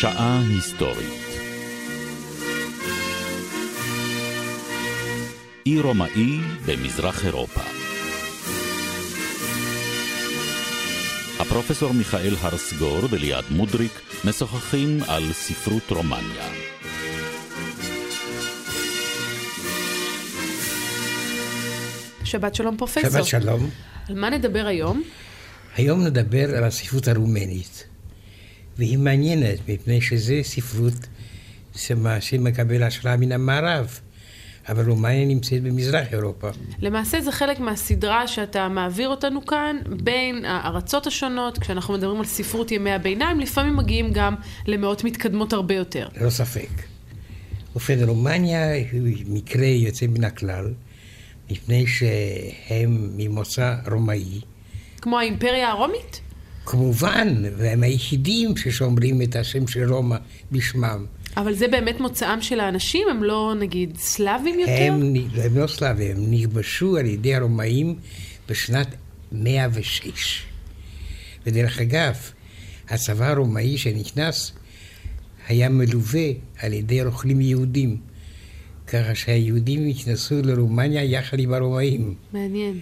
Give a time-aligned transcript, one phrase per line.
[0.00, 1.26] שעה היסטורית
[5.66, 7.60] אי רומאי במזרח אירופה
[11.40, 13.92] הפרופסור מיכאל הרסגור וליעד מודריק
[14.24, 16.48] משוחחים על ספרות רומניה.
[22.24, 23.10] שבת שלום פרופסור.
[23.10, 23.70] שבת שלום.
[24.08, 25.02] על מה נדבר היום?
[25.76, 27.95] היום נדבר על הספרות הרומנית.
[28.78, 31.06] והיא מעניינת, מפני שזו ספרות
[31.76, 34.00] שלמעשה מקבל השראה מן המערב.
[34.68, 36.48] אבל רומניה נמצאת במזרח אירופה.
[36.78, 42.72] למעשה זה חלק מהסדרה שאתה מעביר אותנו כאן בין הארצות השונות, כשאנחנו מדברים על ספרות
[42.72, 44.34] ימי הביניים, לפעמים מגיעים גם
[44.66, 46.08] למאות מתקדמות הרבה יותר.
[46.20, 46.68] ללא ספק.
[47.76, 50.72] ובכן, רומניה היא מקרה יוצא מן הכלל,
[51.50, 54.40] מפני שהם ממוצא רומאי.
[55.00, 56.20] כמו האימפריה הרומית?
[56.66, 60.16] כמובן, והם היחידים ששומרים את השם של רומא
[60.52, 61.06] בשמם.
[61.36, 63.08] אבל זה באמת מוצאם של האנשים?
[63.10, 64.72] הם לא, נגיד, סלאבים יותר?
[64.72, 65.14] הם,
[65.44, 67.94] הם לא סלאבים, הם נכבשו על ידי הרומאים
[68.48, 68.94] בשנת
[69.32, 70.42] 106.
[71.46, 72.14] ודרך אגב,
[72.88, 74.52] הצבא הרומאי שנכנס
[75.48, 76.28] היה מלווה
[76.58, 77.96] על ידי רוכלים יהודים.
[78.86, 82.14] ככה שהיהודים נכנסו לרומניה יחד עם הרומאים.
[82.32, 82.78] מעניין.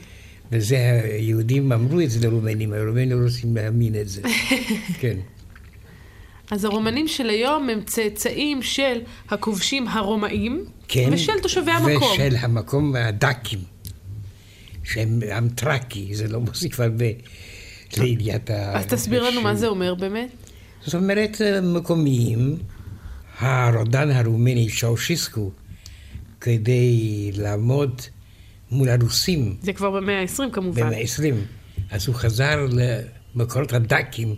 [0.55, 4.23] וזה, היהודים אמרו את זה לרומנים, הרומנים לא רוצים להאמין את זה.
[5.01, 5.17] כן.
[6.51, 12.13] אז הרומנים של היום הם צאצאים של הכובשים הרומאים, כן, ושל תושבי המקום.
[12.13, 13.59] ושל המקום הדקים,
[14.85, 17.07] שהם עם טרקי, זה לא מוסיף הרבה
[17.97, 18.79] לידיעת ה...
[18.79, 20.29] אז תסביר לנו מה זה אומר באמת.
[20.85, 22.57] זאת אומרת, מקומיים,
[23.39, 25.51] הרודן הרומני צ'אושיסקו,
[26.41, 28.01] כדי לעמוד
[28.71, 29.57] מול הרוסים.
[29.63, 30.87] זה כבר במאה ה-20 כמובן.
[30.87, 31.35] במאה ה-20.
[31.91, 32.67] אז הוא חזר
[33.35, 34.35] למקורות הדקים.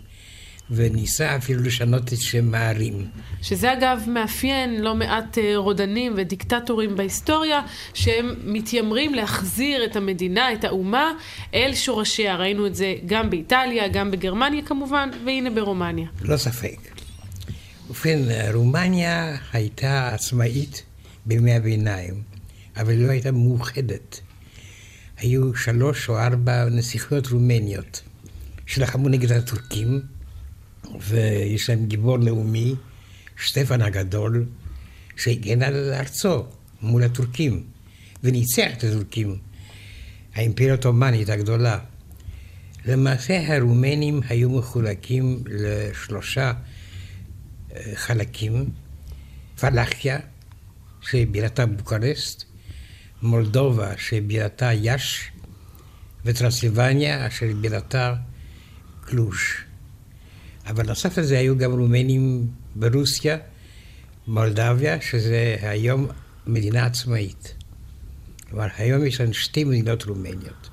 [0.71, 3.05] וניסה אפילו לשנות את שם הערים.
[3.41, 7.61] שזה אגב מאפיין לא מעט רודנים ודיקטטורים בהיסטוריה,
[7.93, 11.11] שהם מתיימרים להחזיר את המדינה, את האומה,
[11.53, 12.35] אל שורשיה.
[12.35, 16.07] ראינו את זה גם באיטליה, גם בגרמניה כמובן, והנה ברומניה.
[16.21, 16.77] לא ספק.
[17.89, 18.19] ובכן,
[18.53, 20.83] רומניה הייתה עצמאית
[21.25, 22.13] בימי הביניים,
[22.79, 24.19] אבל היא לא הייתה מאוחדת.
[25.17, 28.01] היו שלוש או ארבע נסיכויות רומניות
[28.65, 30.01] שלחמו נגד הטורקים,
[30.99, 32.75] ויש להם גיבור לאומי,
[33.37, 34.45] שטפן הגדול,
[35.15, 36.45] שהגן על ארצו
[36.81, 37.63] מול הטורקים,
[38.23, 39.37] וניצח את הטורקים,
[40.35, 41.79] האימפריה העות'מאנית הגדולה.
[42.85, 46.53] למעשה הרומנים היו מחולקים לשלושה
[47.93, 48.69] חלקים,
[49.59, 50.19] פלחיה,
[51.01, 52.43] שבירתה בוקרשט,
[53.21, 55.31] מולדובה, שבירתה יאש,
[56.25, 58.15] וטרנסילבניה, אשר בירתה
[59.01, 59.63] קלוש.
[60.67, 63.37] אבל נוסף לזה היו גם רומנים ברוסיה,
[64.27, 66.07] מולדביה, שזה היום
[66.47, 67.55] מדינה עצמאית.
[68.49, 70.69] כלומר, היום יש לנו שתי מדינות רומניות,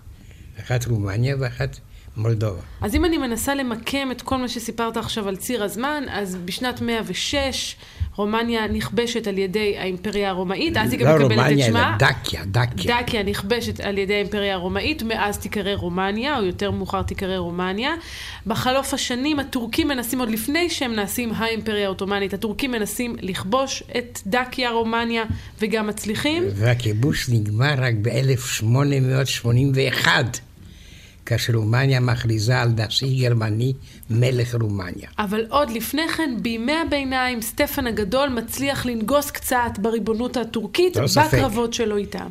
[0.61, 1.78] אחת רומניה ואחת
[2.17, 2.61] מולדובה.
[2.81, 6.81] אז אם אני מנסה למקם את כל מה שסיפרת עכשיו על ציר הזמן, אז בשנת
[6.81, 7.77] 106
[8.17, 11.89] רומניה נכבשת על ידי האימפריה הרומאית, אז היא גם לא מקבלת רומניה, את שמה.
[11.89, 13.03] אלא דקיה, דקיה.
[13.03, 17.95] דקיה נכבשת על ידי האימפריה הרומאית, מאז תיקרא רומניה, או יותר מאוחר תיקרא רומניה.
[18.47, 24.71] בחלוף השנים הטורקים מנסים, עוד לפני שהם נעשים האימפריה העות'מאנית, הטורקים מנסים לכבוש את דקיה,
[24.71, 25.25] רומניה,
[25.61, 26.45] וגם מצליחים.
[26.55, 30.09] והכיבוש נגמר רק ב-1881.
[31.27, 33.73] כאשר רומניה מכריזה על נשיא גרמני
[34.11, 35.09] מלך רומניה.
[35.19, 41.35] אבל עוד לפני כן, בימי הביניים, סטפן הגדול מצליח לנגוס קצת בריבונות הטורקית, לא ספק.
[41.35, 42.29] בקרבות שלו איתם.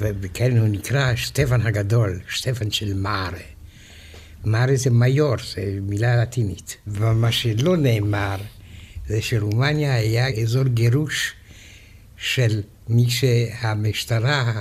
[0.00, 3.38] וכן הוא נקרא שטפן הגדול, שטפן של מארה.
[4.44, 6.76] מארה זה מיור, זה מילה לטינית.
[6.86, 8.36] ומה שלא נאמר,
[9.06, 11.32] זה שרומניה היה אזור גירוש
[12.16, 14.52] של מי שהמשטרה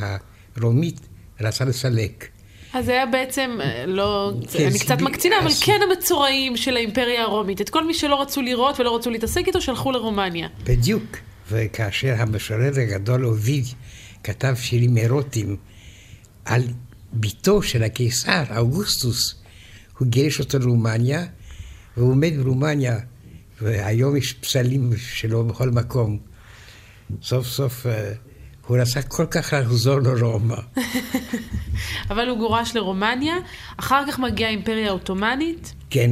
[0.55, 0.99] הרומית
[1.41, 2.34] רצה לסלק.
[2.75, 7.21] אז זה היה בעצם, אה, לא, כן, אני קצת מקצינה, אבל כן המצורעים של האימפריה
[7.23, 7.61] הרומית.
[7.61, 10.47] את כל מי שלא רצו לראות ולא רצו להתעסק איתו, שלחו לרומניה.
[10.63, 11.17] בדיוק.
[11.51, 13.65] וכאשר המשורר הגדול אוביד
[14.23, 15.57] כתב שירים אירוטיים
[16.45, 16.61] על
[17.13, 19.35] בתו של הקיסר, אוגוסטוס,
[19.97, 21.25] הוא גירש אותו לרומניה,
[21.97, 22.99] והוא עומד ברומניה,
[23.61, 26.17] והיום יש פסלים שלו בכל מקום.
[27.23, 28.11] סוף סוף אה,
[28.67, 30.55] הוא רצה כל כך לחזור לרומא.
[32.11, 33.35] אבל הוא גורש לרומניה,
[33.77, 36.11] אחר כך מגיעה האימפריה העות'מאנית, כן,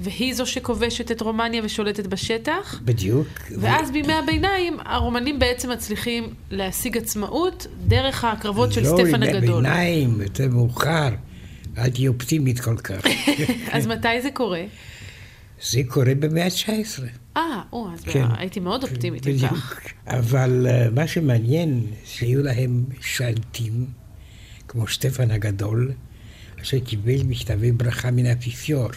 [0.00, 2.80] והיא זו שכובשת את רומניה ושולטת בשטח.
[2.84, 3.28] בדיוק.
[3.58, 9.62] ואז בימי הביניים, הרומנים בעצם מצליחים להשיג עצמאות דרך הקרבות של לא, סטפן ימי הגדול.
[9.62, 11.08] ביניים, יותר מאוחר.
[11.78, 13.00] אל תהיי אופטימית כל כך.
[13.72, 14.62] אז מתי זה קורה?
[15.62, 17.21] זה קורה במאה ה-19.
[17.36, 18.24] אה, או, אז כן.
[18.36, 19.52] הייתי מאוד אופטימית אם בדיוק.
[19.52, 19.80] כך.
[20.06, 23.86] אבל אה, מה שמעניין, שהיו להם שלטים,
[24.68, 25.92] כמו שטפן הגדול,
[26.62, 28.90] אשר קיבל מכתבי ברכה מן האפיפיור.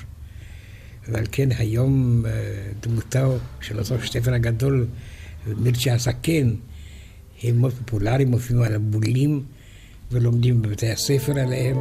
[1.07, 2.31] ועל כן היום אה,
[2.79, 4.87] דמותו של אותו שטפן הגדול,
[5.47, 6.55] מירצ'ה הזקן,
[7.43, 9.43] הם מאוד פופולריים, מופיעים על הבולים
[10.11, 11.77] ולומדים בבתי הספר עליהם.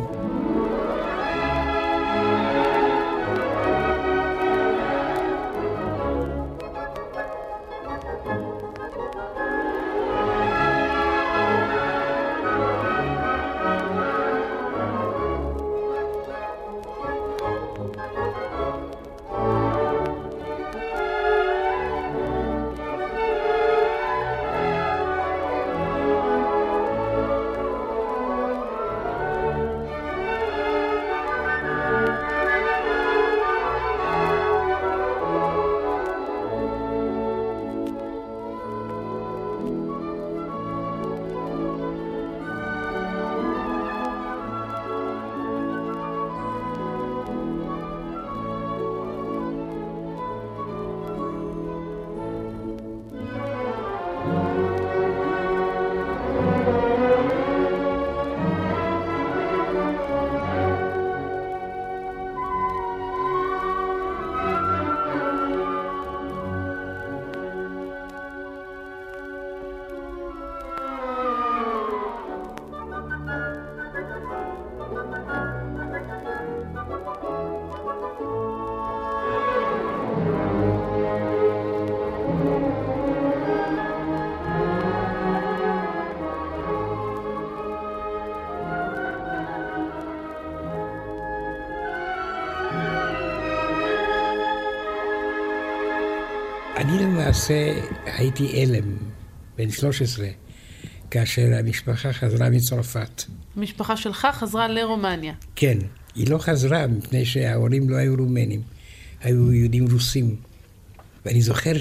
[97.35, 98.97] למעשה הייתי אלם,
[99.57, 100.27] בן 13,
[101.11, 103.23] כאשר המשפחה חזרה מצרפת.
[103.57, 105.35] המשפחה שלך חזרה לרומניה.
[105.57, 105.79] כן,
[106.15, 108.63] היא לא חזרה מפני שההורים לא היו רומנים,
[109.21, 110.37] היו יהודים רוסים.
[111.25, 111.73] ואני זוכר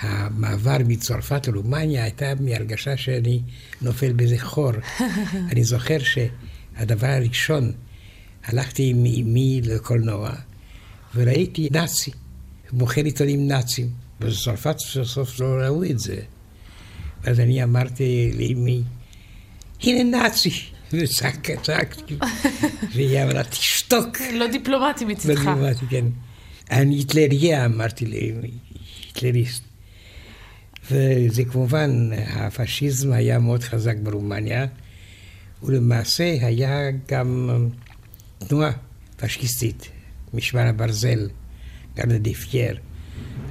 [0.00, 3.40] שהמעבר מצרפת לרומניה הייתה מהרגשה שאני
[3.82, 4.72] נופל באיזה חור.
[5.52, 7.72] אני זוכר שהדבר הראשון,
[8.44, 10.30] הלכתי עם אמי לקולנוע
[11.14, 12.10] וראיתי נאצי,
[12.72, 14.05] מוכר עיתונים נאצים.
[14.20, 16.20] בצרפת סוף סוף לא ראו את זה.
[17.24, 18.82] ואז אני אמרתי לאמי,
[19.82, 20.50] הנה נאצי.
[20.92, 22.18] וצעקתי,
[22.94, 24.20] והיא אמרה, תשתוק.
[24.34, 25.28] לא דיפלומטי מצדך.
[25.28, 26.04] לא דיפלומטי, כן.
[26.70, 28.50] אני היטלריה, אמרתי לאמי,
[29.06, 29.62] היטלריסט.
[30.90, 34.66] וזה כמובן, הפשיזם היה מאוד חזק ברומניה,
[35.62, 37.50] ולמעשה היה גם
[38.38, 38.70] תנועה
[39.16, 39.88] פשיסטית,
[40.34, 41.28] משמר הברזל,
[41.96, 42.78] גרדה דה פייר,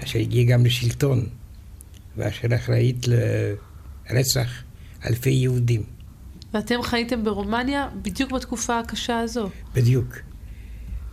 [0.04, 1.26] אשר הגיעה גם לשלטון,
[2.18, 4.64] ואשר אחראית לרצח
[5.06, 5.84] אלפי יהודים.
[6.54, 9.50] ואתם חייתם ברומניה בדיוק בתקופה הקשה הזו.
[9.74, 10.16] בדיוק.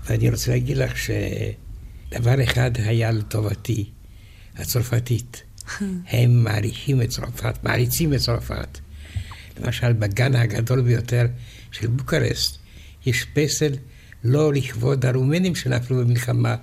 [0.06, 3.90] ואני רוצה להגיד לך שדבר אחד היה לטובתי,
[4.56, 5.42] הצרפתית.
[6.12, 8.78] הם מעריכים את צרפת, מעריצים את צרפת.
[9.60, 11.26] למשל, בגן הגדול ביותר
[11.72, 12.56] של בוקרשט
[13.06, 13.72] יש פסל
[14.24, 16.56] לא לכבוד הרומנים שנפלו במלחמה,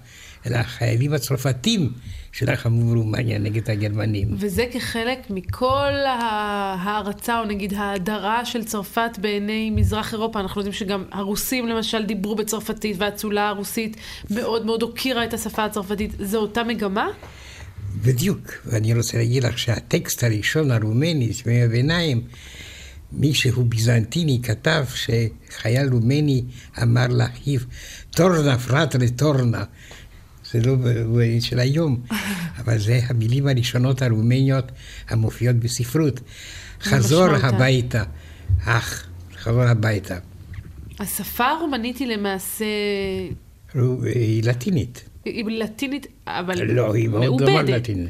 [0.47, 1.93] אלא החיילים הצרפתים
[2.31, 4.27] שלחמו ברומניה נגד הגרמנים.
[4.37, 10.39] וזה כחלק מכל ההערצה, או נגיד ההדרה של צרפת בעיני מזרח אירופה.
[10.39, 13.97] אנחנו יודעים שגם הרוסים למשל דיברו בצרפתית, והאצולה הרוסית
[14.29, 16.11] מאוד מאוד הוקירה את השפה הצרפתית.
[16.19, 17.07] זו אותה מגמה?
[18.01, 22.21] בדיוק, ואני רוצה להגיד לך שהטקסט הראשון הרומני, ימי הביניים,
[23.11, 26.43] מישהו ביזנטיני כתב שחייל רומני
[26.83, 27.59] אמר לאחיו,
[28.11, 29.63] טורנה פרט לטורנה.
[30.51, 30.75] זה לא
[31.39, 32.01] של היום,
[32.59, 34.71] אבל זה המילים הראשונות הרומניות
[35.09, 36.19] המופיעות בספרות.
[36.81, 38.03] חזור הביתה,
[38.65, 40.17] אח, חזור הביתה.
[40.99, 42.65] השפה הרומנית היא למעשה...
[44.03, 45.09] היא לטינית.
[45.25, 48.09] היא לטינית, אבל לא, היא מאוד דומה לטינית.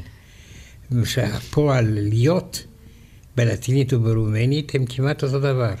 [1.04, 2.66] שהפועל להיות
[3.36, 5.74] בלטינית וברומנית הם כמעט אותו דבר.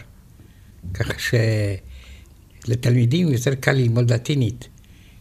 [0.94, 1.12] ככה
[2.66, 4.68] שלתלמידים יותר קל ללמוד לטינית.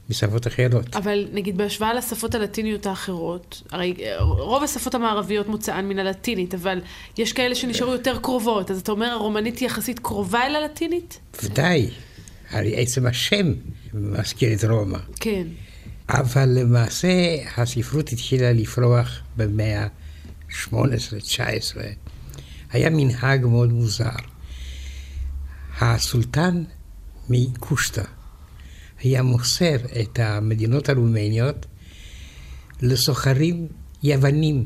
[0.10, 0.96] משפות אחרות.
[0.96, 6.82] אבל נגיד בהשוואה לשפות הלטיניות האחרות, הרי רוב השפות המערביות מוצאן מן הלטינית, אבל
[7.18, 11.20] יש כאלה שנשארו יותר קרובות, אז אתה אומר הרומנית יחסית קרובה אל הלטינית?
[11.44, 11.90] ודאי,
[12.50, 13.54] הרי עצם השם
[13.94, 14.98] מזכיר את רומא.
[15.20, 15.48] כן.
[16.10, 17.08] אבל למעשה
[17.58, 21.78] הספרות התחילה לפרוח במאה ה-18-19.
[22.72, 24.10] היה מנהג מאוד מוזר.
[25.80, 26.64] הסולטן
[27.30, 28.04] מקושטא
[29.02, 31.66] היה מוסר את המדינות הרומניות
[32.82, 33.68] לסוחרים
[34.04, 34.66] יוונים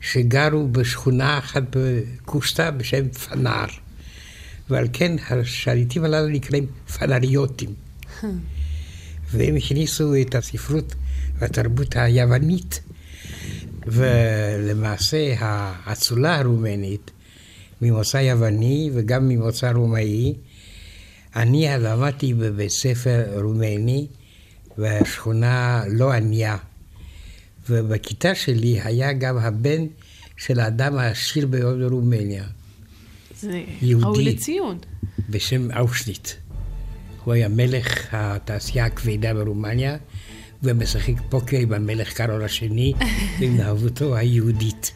[0.00, 3.66] שגרו בשכונה אחת בקושטא בשם פנר.
[4.70, 6.66] ועל כן השליטים הללו נקראים
[6.98, 7.74] פנריוטים.
[9.32, 10.94] והם הכניסו את הספרות
[11.38, 12.80] והתרבות היוונית,
[13.86, 17.10] ולמעשה האצולה הרומנית,
[17.82, 20.34] ממוצא יווני וגם ממוצא רומאי,
[21.36, 24.06] אני למדתי בבית ספר רומני,
[24.78, 26.56] והשכונה לא ענייה.
[27.68, 29.86] ובכיתה שלי היה גם הבן
[30.36, 32.44] של האדם העשיר ביותר ברומניה.
[33.40, 34.04] זה יהודי.
[34.04, 34.78] ראוי לציון.
[35.30, 36.28] בשם אושליט.
[37.24, 39.96] הוא היה מלך התעשייה הכבדה ברומניה,
[40.62, 42.92] ומשחק פוקר עם המלך קארול השני,
[43.40, 44.92] עם אהבותו היהודית.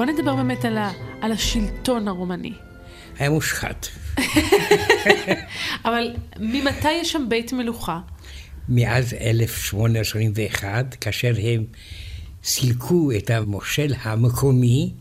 [0.00, 2.52] בוא נדבר באמת על, ה, על השלטון הרומני.
[3.18, 3.86] היה מושחת.
[5.84, 8.00] אבל ממתי יש שם בית מלוכה?
[8.68, 11.64] מאז 1881, כאשר הם
[12.44, 14.92] סילקו את המושל המקומי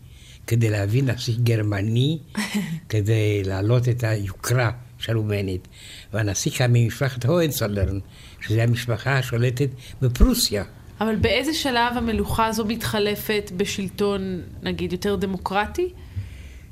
[0.47, 2.19] כדי להביא נשיא גרמני,
[2.89, 5.67] כדי להעלות את היוקרה של רומנית.
[6.13, 7.99] והנשיא קם ממשפחת הוהנצולרן,
[8.41, 9.69] שזו המשפחה השולטת
[10.01, 10.63] בפרוסיה.
[11.01, 15.89] אבל באיזה שלב המלוכה הזו מתחלפת בשלטון, נגיד, יותר דמוקרטי?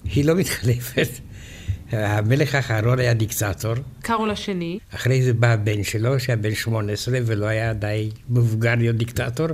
[0.03, 1.07] היא לא מתחלפת.
[1.91, 4.79] המלך האחרון היה דיקטטור, קארול השני.
[4.96, 9.48] אחרי זה בא הבן שלו, שהיה בן 18 ולא היה די מבוגר להיות דיקטטור,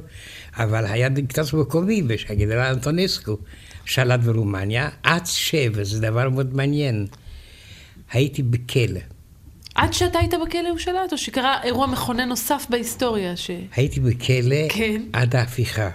[0.58, 3.38] אבל היה דיקטטור מקומי, שהגנרל אנטונסקו
[3.86, 5.56] שלט ברומניה, עד ש...
[5.74, 7.08] וזה דבר מאוד מעניין,
[8.12, 9.00] הייתי בכלא.
[9.76, 13.52] עד שאתה היית בכלא הוא שלט, או שקרה אירוע מכונן נוסף בהיסטוריה ש...
[13.76, 15.02] הייתי בכלא כן.
[15.14, 15.90] עד ההפיכה.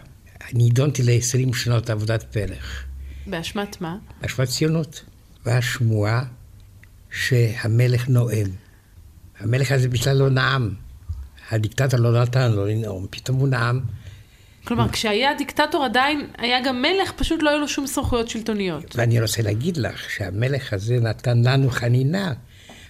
[0.52, 2.85] נידונתי ל-20 שנות עבודת פרח.
[3.26, 3.97] באשמת מה?
[4.23, 5.04] השפעת ציונות.
[5.47, 6.25] והשמועה
[7.11, 8.47] שהמלך נואם.
[9.40, 10.70] המלך הזה בכלל לא נאם.
[11.50, 13.80] הדיקטטור לא נתן לו לנאום, פתאום הוא נאם.
[14.64, 18.97] כלומר, כשהיה דיקטטור עדיין היה גם מלך, פשוט לא היו לו שום סמכויות שלטוניות.
[18.97, 22.32] ואני רוצה להגיד לך שהמלך הזה נתן לנו חנינה,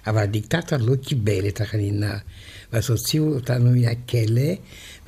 [0.07, 2.19] אבל הדיקטטור לא קיבל את החנינה.
[2.73, 4.53] ואז הוציאו אותנו מהכלא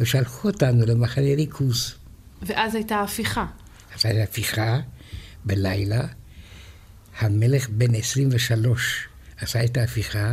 [0.00, 1.94] ושלחו אותנו למחנה ריכוז.
[2.42, 3.47] ואז הייתה הפיכה.
[3.94, 4.80] אז הייתה הפיכה
[5.44, 6.06] בלילה,
[7.18, 10.32] המלך בן 23 עשה את ההפיכה,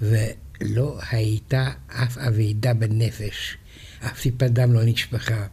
[0.00, 3.56] ולא הייתה אף אבדה בנפש,
[4.00, 5.46] אף טיפת דם לא נשפכה.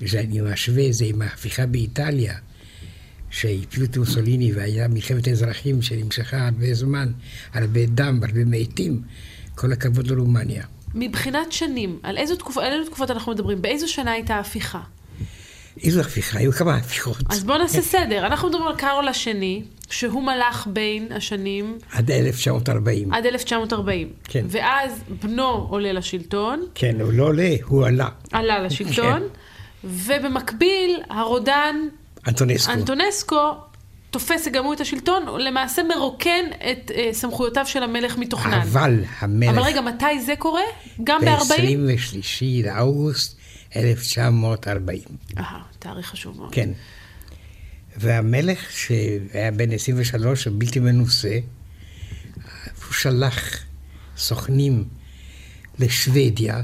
[0.00, 2.38] כשאני משווה את זה עם ההפיכה באיטליה,
[3.30, 7.08] שהפילו את מוסוליני והיה מלחמת אזרחים שנמשכה הרבה זמן,
[7.54, 9.02] הרבה דם, הרבה מתים,
[9.54, 10.64] כל הכבוד לרומניה.
[10.94, 13.62] מבחינת שנים, על איזו תקופה, על איזה תקופות אנחנו מדברים?
[13.62, 14.80] באיזו שנה הייתה ההפיכה?
[15.84, 16.38] איזו הפיכה?
[16.38, 17.16] היו כמה הפיכות.
[17.28, 18.26] אז בואו נעשה סדר.
[18.26, 23.12] אנחנו מדברים על קארול השני, שהוא מלך בין השנים עד 1940.
[23.12, 24.08] עד 1940.
[24.24, 24.44] כן.
[24.48, 28.08] ואז בנו עולה לשלטון, כן, הוא לא עולה, הוא עלה.
[28.32, 29.22] עלה לשלטון,
[29.84, 31.76] ובמקביל הרודן
[32.28, 32.72] אנטונסקו.
[32.72, 33.54] אנטונסקו
[34.10, 38.60] תופס גם הוא את השלטון, למעשה מרוקן את אה, סמכויותיו של המלך מתוכנן.
[38.60, 39.50] אבל המלך...
[39.50, 40.62] אבל רגע, מתי זה קורה?
[41.04, 41.52] גם ב-40?
[41.58, 43.38] ב-23 לאוגוסט
[43.76, 45.00] 1940.
[45.38, 45.44] אה,
[45.78, 46.54] תאריך חשוב מאוד.
[46.54, 46.70] כן.
[47.96, 51.38] והמלך, שהיה בן 23 ובלתי מנוסה,
[52.86, 53.58] הוא שלח
[54.16, 54.84] סוכנים
[55.78, 56.60] לשוודיה,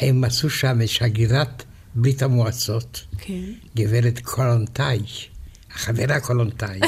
[0.00, 1.64] הם מצאו שם את שגרירת
[2.00, 3.42] ברית המועצות, כן.
[3.76, 4.98] גברת קולונטאי,
[5.70, 6.80] החברה קולונטאי.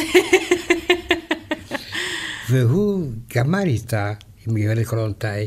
[2.50, 4.12] והוא גמר איתה,
[4.46, 5.46] עם גברת קולונטאי,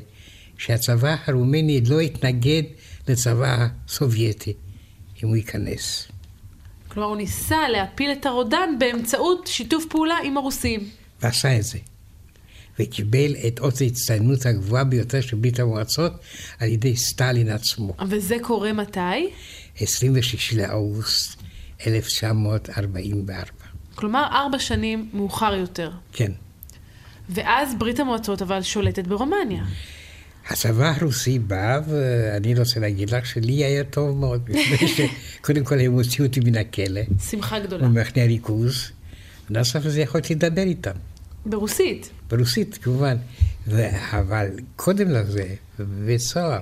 [0.57, 2.63] שהצבא הרומני לא יתנגד
[3.07, 4.53] לצבא הסובייטי,
[5.23, 6.07] אם הוא ייכנס.
[6.87, 10.89] כלומר, הוא ניסה להפיל את הרודן באמצעות שיתוף פעולה עם הרוסים.
[11.21, 11.77] ועשה את זה.
[12.79, 16.13] וקיבל את אות ההצטיינות הגבוהה ביותר של ברית המועצות
[16.59, 17.93] על ידי סטלין עצמו.
[18.09, 19.29] וזה קורה מתי?
[19.79, 21.41] 26 לאוגוסט
[21.87, 23.45] 1944.
[23.95, 25.91] כלומר, ארבע שנים מאוחר יותר.
[26.11, 26.31] כן.
[27.29, 29.63] ואז ברית המועצות אבל שולטת ברומניה.
[30.49, 34.49] הצבא הרוסי בא, ואני רוצה להגיד לך שלי היה טוב מאוד,
[34.95, 37.01] שקודם כל הם הוציאו אותי מן הכלא.
[37.29, 37.87] שמחה גדולה.
[37.87, 38.91] ממחנה הריכוז,
[39.49, 40.91] ונוסף לזה יכולתי לדבר איתם.
[41.45, 42.09] ברוסית.
[42.33, 43.17] ברוסית, כמובן.
[44.11, 46.59] אבל קודם לזה, בבית סוהר,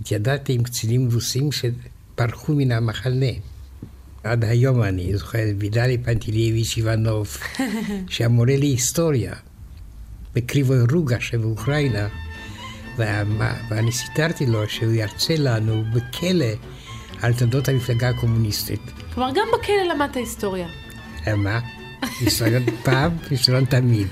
[0.00, 3.26] התיידעתי עם קצינים רוסים שברחו מן המחנה.
[4.24, 7.36] עד היום אני זוכר את וידלי פנטילייביץ' איבנוב,
[8.12, 9.34] שהמורה להיסטוריה,
[10.34, 12.08] בקריבוי רוגה שבאוקראינה,
[12.96, 16.52] ואני סיתרתי לו שהוא ירצה לנו בכלא
[17.22, 18.80] על תולדות המפלגה הקומוניסטית.
[19.14, 20.68] כלומר, גם בכלא למדת היסטוריה.
[21.36, 21.60] מה?
[22.20, 24.08] היסטוריון פעם, היסטוריון תמיד.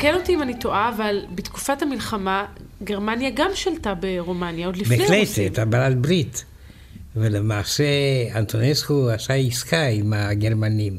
[0.00, 2.44] תקן אותי אם אני טועה, אבל בתקופת המלחמה,
[2.84, 5.44] גרמניה גם שלטה ברומניה, עוד לפני בהחלט, הרוסים.
[5.44, 6.44] הייתה בעלת ברית.
[7.16, 7.84] ולמעשה
[8.34, 10.98] אנטונסקו עשה עסקה עם הגרמנים,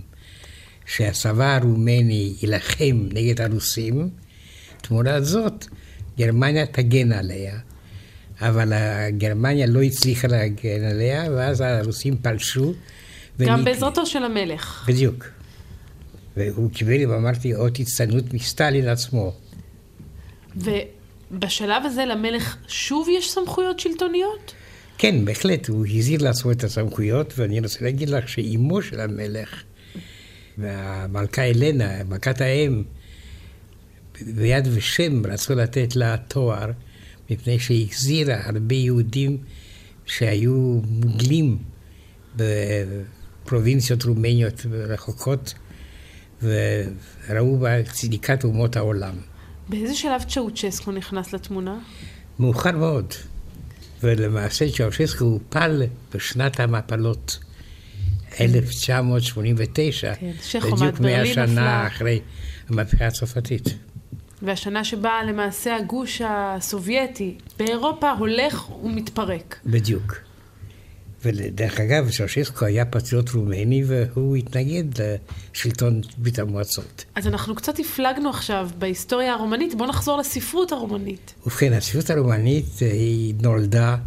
[0.85, 4.09] שהצבא הרומני יילחם נגד הרוסים,
[4.81, 5.65] תמורת זאת
[6.17, 7.53] גרמניה תגן עליה.
[8.41, 8.73] אבל
[9.17, 12.73] גרמניה לא הצליחה להגן עליה, ואז הרוסים פלשו.
[13.39, 14.85] גם ונק- בעזרתו של המלך.
[14.87, 15.25] בדיוק.
[16.37, 19.33] והוא קיבל, ואמרתי, אות הצטיינות מסטלין עצמו.
[20.55, 24.53] ובשלב הזה למלך שוב יש סמכויות שלטוניות?
[24.97, 29.63] כן, בהחלט, הוא הזיר לעצמו את הסמכויות, ואני רוצה להגיד לך שאימו של המלך
[30.57, 32.83] והמלכה אלנה, מלכת האם,
[34.21, 36.71] ביד ושם רצו לתת לה תואר,
[37.29, 39.37] מפני שהיא החזירה הרבה יהודים
[40.05, 41.57] שהיו מוגלים
[42.35, 45.53] בפרובינציות רומניות רחוקות,
[46.43, 49.13] וראו בה צדיקת אומות העולם.
[49.69, 51.79] באיזה שלב צ'אוצ'סקו נכנס לתמונה?
[52.39, 53.13] מאוחר מאוד.
[54.03, 57.39] ולמעשה צ'אושסקו הופל בשנת המפלות,
[58.39, 61.87] 1989, כן, בדיוק מאה שנה נפלה.
[61.87, 62.19] אחרי
[62.69, 63.63] המהפכה הצרפתית.
[64.41, 69.59] והשנה שבה למעשה הגוש הסובייטי באירופה הולך ומתפרק.
[69.65, 70.30] בדיוק.
[71.25, 74.83] ודרך אגב, צ'אושסקו היה פטריוט רומני והוא התנגד
[75.55, 77.05] לשלטון ברית המועצות.
[77.15, 81.33] אז אנחנו קצת הפלגנו עכשיו בהיסטוריה הרומנית, בואו נחזור לספרות הרומנית.
[81.45, 83.97] ובכן, הספרות הרומנית היא נולדה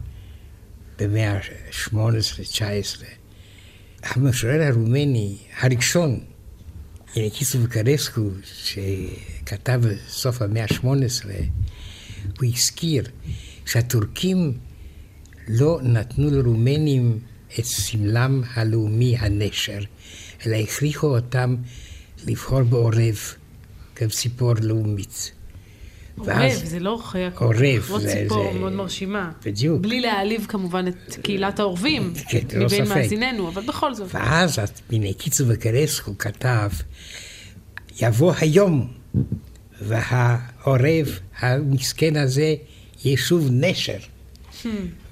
[0.98, 3.04] במאה ה-18-19.
[4.02, 6.20] המשורר הרומני הראשון,
[7.16, 10.84] ינקיסו בוקרסקו, שכתב בסוף המאה ה-18,
[12.40, 13.04] הוא הזכיר
[13.66, 14.58] שהטורקים
[15.48, 17.18] לא נתנו לרומנים
[17.58, 19.78] את סמלם הלאומי הנשר,
[20.46, 21.56] אלא הכריחו אותם
[22.26, 23.18] לבחור בעורב
[23.94, 25.32] כציפור לאומית.
[26.18, 29.32] עורב, זה לא חיה עורב, זה- ציפור זה- מאוד מרשימה.
[29.44, 29.80] בדיוק.
[29.80, 32.96] בלי להעליב כמובן את קהילת העורבים, כן, מבין ספק.
[32.96, 34.08] מאזיננו, אבל בכל זאת.
[34.14, 34.58] ואז
[34.90, 36.70] מניקיצו וקרסקו כתב,
[38.02, 38.92] יבוא היום
[39.82, 42.54] והעורב המסכן הזה
[43.04, 43.98] יהיה שוב נשר,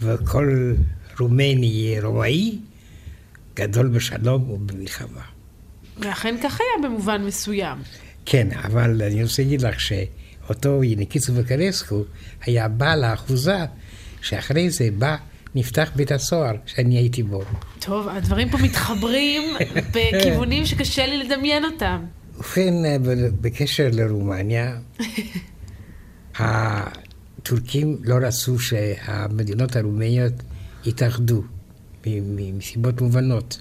[0.00, 0.74] וכל
[1.20, 2.58] רומני יהיה רומאי,
[3.56, 5.22] גדול בשלום ובמלחמה.
[5.98, 7.78] ואכן כך היה במובן מסוים.
[8.26, 12.04] כן, אבל אני רוצה להגיד לך שאותו ינקיצו וקרסקו
[12.44, 13.58] היה בעל האחוזה,
[14.22, 15.16] שאחרי זה בא,
[15.54, 17.42] נפתח בית הסוהר שאני הייתי בו.
[17.78, 19.42] טוב, הדברים פה מתחברים
[19.92, 22.04] בכיוונים שקשה לי לדמיין אותם.
[22.36, 22.74] ובכן,
[23.40, 24.78] בקשר לרומניה,
[27.42, 30.32] הטורקים לא רצו שהמדינות הרומניות
[30.84, 31.42] יתאחדו,
[32.06, 33.60] מסיבות מובנות.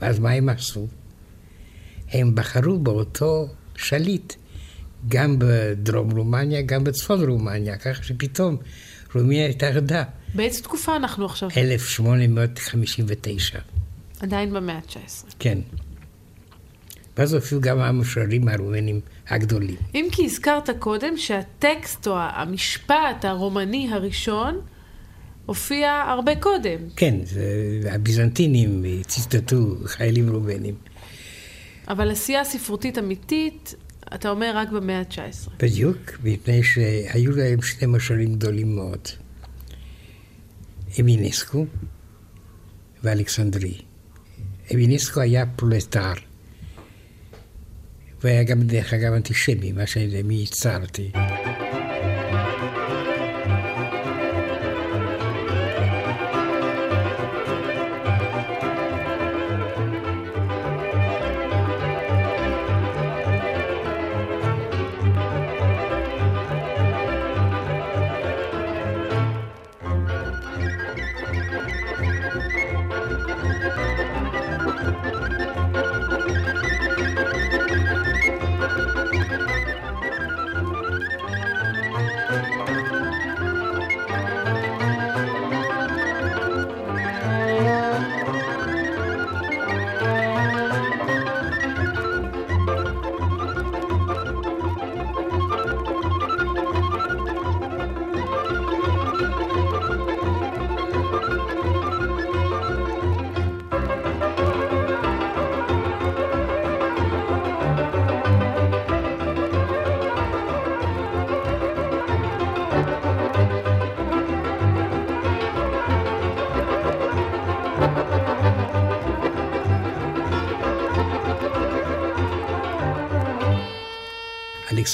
[0.00, 0.86] ואז מה הם עשו?
[2.10, 4.34] הם בחרו באותו שליט,
[5.08, 8.56] גם בדרום רומניה, גם בצפון רומניה, ככה שפתאום
[9.14, 10.02] רומניה התאחדה.
[10.34, 11.48] באיזה תקופה אנחנו עכשיו?
[11.56, 13.58] 1859.
[14.20, 15.34] עדיין במאה ה-19.
[15.38, 15.58] כן.
[17.16, 19.76] ואז הופיעו גם המשוררים הרומנים הגדולים.
[19.94, 24.60] אם כי הזכרת קודם שהטקסט או המשפט הרומני הראשון
[25.46, 26.78] הופיע הרבה קודם.
[26.96, 27.16] כן,
[27.90, 30.74] הביזנטינים ציטטו חיילים רומנים.
[31.88, 33.74] אבל עשייה ספרותית אמיתית,
[34.14, 35.50] אתה אומר רק במאה ה-19.
[35.58, 39.08] בדיוק, מפני שהיו להם שני משוררים גדולים מאוד.
[41.00, 41.66] אמינסקו
[43.02, 43.74] ואלכסנדרי.
[44.74, 46.12] אמינסקו היה פרולטר.
[48.24, 51.10] והיה גם, דרך אגב, אנטישמי, מה שאני הצהרתי.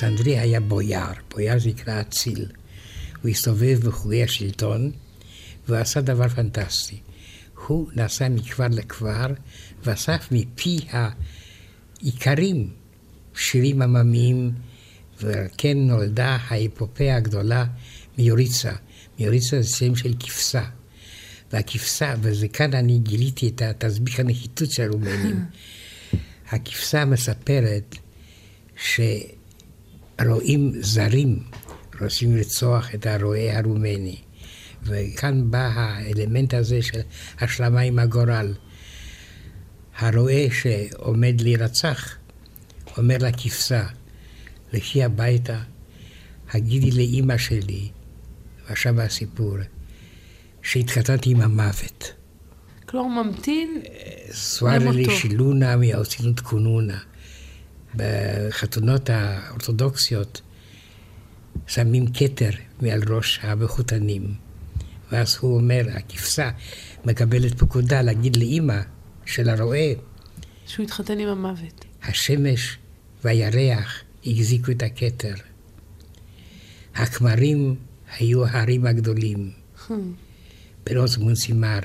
[0.02, 2.46] אלכסנדרי היה בויאר, בויאר זה נקרא אציל.
[3.22, 4.90] הוא הסתובב בחוגי השלטון,
[5.68, 7.00] והוא עשה דבר פנטסטי.
[7.66, 9.26] הוא נסע מכבר לכבר,
[9.84, 10.78] ואסף מפי
[12.00, 12.70] האיכרים
[13.34, 14.52] שירים עממיים,
[15.20, 17.64] ועל כן נולדה האפופיה הגדולה
[18.18, 18.72] מיוריצה.
[19.18, 20.64] מיוריצה זה שם של כבשה.
[21.52, 25.44] והכבשה, וכאן אני גיליתי את תסביך הנחיתות של הרומנים.
[26.52, 27.96] הכבשה מספרת
[28.76, 29.00] ש...
[30.26, 31.42] רועים זרים
[32.00, 34.16] רוצים לרצוח את הרועה הרומני.
[34.82, 37.00] וכאן בא האלמנט הזה של
[37.40, 38.54] השלמה עם הגורל.
[39.98, 42.16] הרועה שעומד להירצח
[42.96, 43.86] אומר לכבשה,
[44.72, 45.60] לכי הביתה,
[46.50, 47.88] הגידי לאימא שלי,
[48.68, 49.56] ועכשיו הסיפור,
[50.62, 52.12] שהתחתנתי עם המוות.
[52.86, 54.34] כלומר, ממתין למותו.
[54.34, 56.98] סוארלי שילונה מהאוצינות קונונה.
[57.96, 60.40] בחתונות האורתודוקסיות
[61.66, 64.34] שמים כתר מעל ראש המחותנים.
[65.12, 66.50] ואז הוא אומר, הכבשה
[67.04, 68.80] מקבלת פקודה להגיד לאימא
[69.26, 69.92] של הרועה
[70.66, 71.84] שהוא התחתן עם המוות.
[72.02, 72.78] השמש
[73.24, 75.34] והירח החזיקו את הכתר.
[76.94, 77.74] הכמרים
[78.18, 79.50] היו ההרים הגדולים.
[80.86, 81.78] ברוס מונסימר.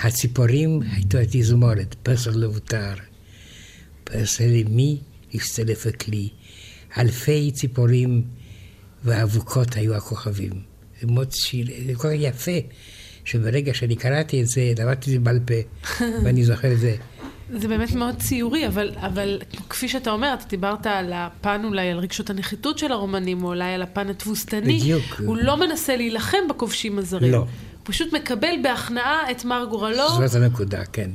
[0.00, 2.94] הציפורים הייתו התזמורת, פסל לבוטר.
[4.40, 4.98] למי
[5.34, 6.28] הצטרף הכלי.
[6.98, 8.22] אלפי ציפורים
[9.04, 10.52] ואבוקות היו הכוכבים.
[11.00, 12.58] זה מאוד שיר, זה כל כך יפה,
[13.24, 15.54] שברגע שאני קראתי את זה, למדתי את זה בעל פה,
[16.24, 16.96] ואני זוכר את זה.
[17.52, 21.98] זה באמת מאוד ציורי, אבל, אבל כפי שאתה אומר, אתה דיברת על הפן אולי, על
[21.98, 24.78] רגשות הנחיתות של הרומנים, או אולי על הפן התבוסתני.
[24.78, 25.20] בדיוק.
[25.26, 27.32] הוא לא מנסה להילחם בכובשים הזרים.
[27.32, 27.38] לא.
[27.38, 27.46] הוא
[27.82, 30.08] פשוט מקבל בהכנעה את מר גורלו.
[30.08, 31.10] זאת הנקודה, כן.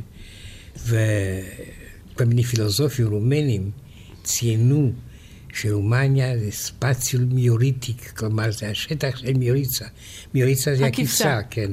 [2.19, 3.71] וכל מיני פילוסופים רומנים
[4.23, 4.91] ציינו
[5.53, 9.85] שרומניה זה ספציול מיוריטיק, כלומר זה השטח של מיוריצה.
[10.33, 10.85] מיוריצה זה.
[10.85, 11.71] הכבשה, כן.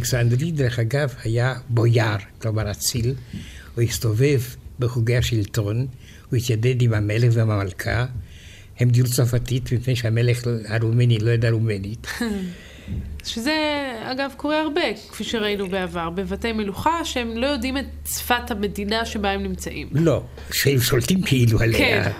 [0.00, 3.14] אלכסנדרי, דרך אגב, היה בויאר, כלומר אציל.
[3.74, 4.40] הוא הסתובב
[4.78, 5.86] בחוגי השלטון,
[6.30, 8.06] הוא התיידד עם המלך ועם המלכה.
[8.78, 12.06] הם דיור צרפתית, מפני שהמלך הרומני לא ידע רומנית.
[13.24, 13.52] שזה,
[14.02, 19.30] אגב, קורה הרבה, כפי שראינו בעבר, בבתי מלוכה, שהם לא יודעים את שפת המדינה שבה
[19.30, 19.88] הם נמצאים.
[19.92, 21.78] לא, שהם שולטים כאילו עליה.
[21.78, 22.10] כן.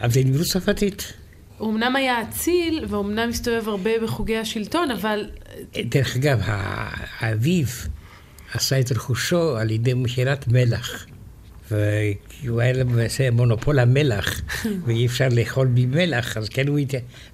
[0.00, 1.12] אבל זה דיור צרפתית.
[1.60, 5.30] הוא אמנם היה אציל, ואומנם הסתובב הרבה בחוגי השלטון, אבל
[5.84, 6.40] דרך אגב,
[7.20, 7.66] האביו
[8.54, 11.06] עשה את רכושו על ידי מכירת מלח.
[11.70, 14.40] והוא היה למעשה מונופול המלח,
[14.84, 16.78] ואי אפשר לאכול בלי מלח, אז כן הוא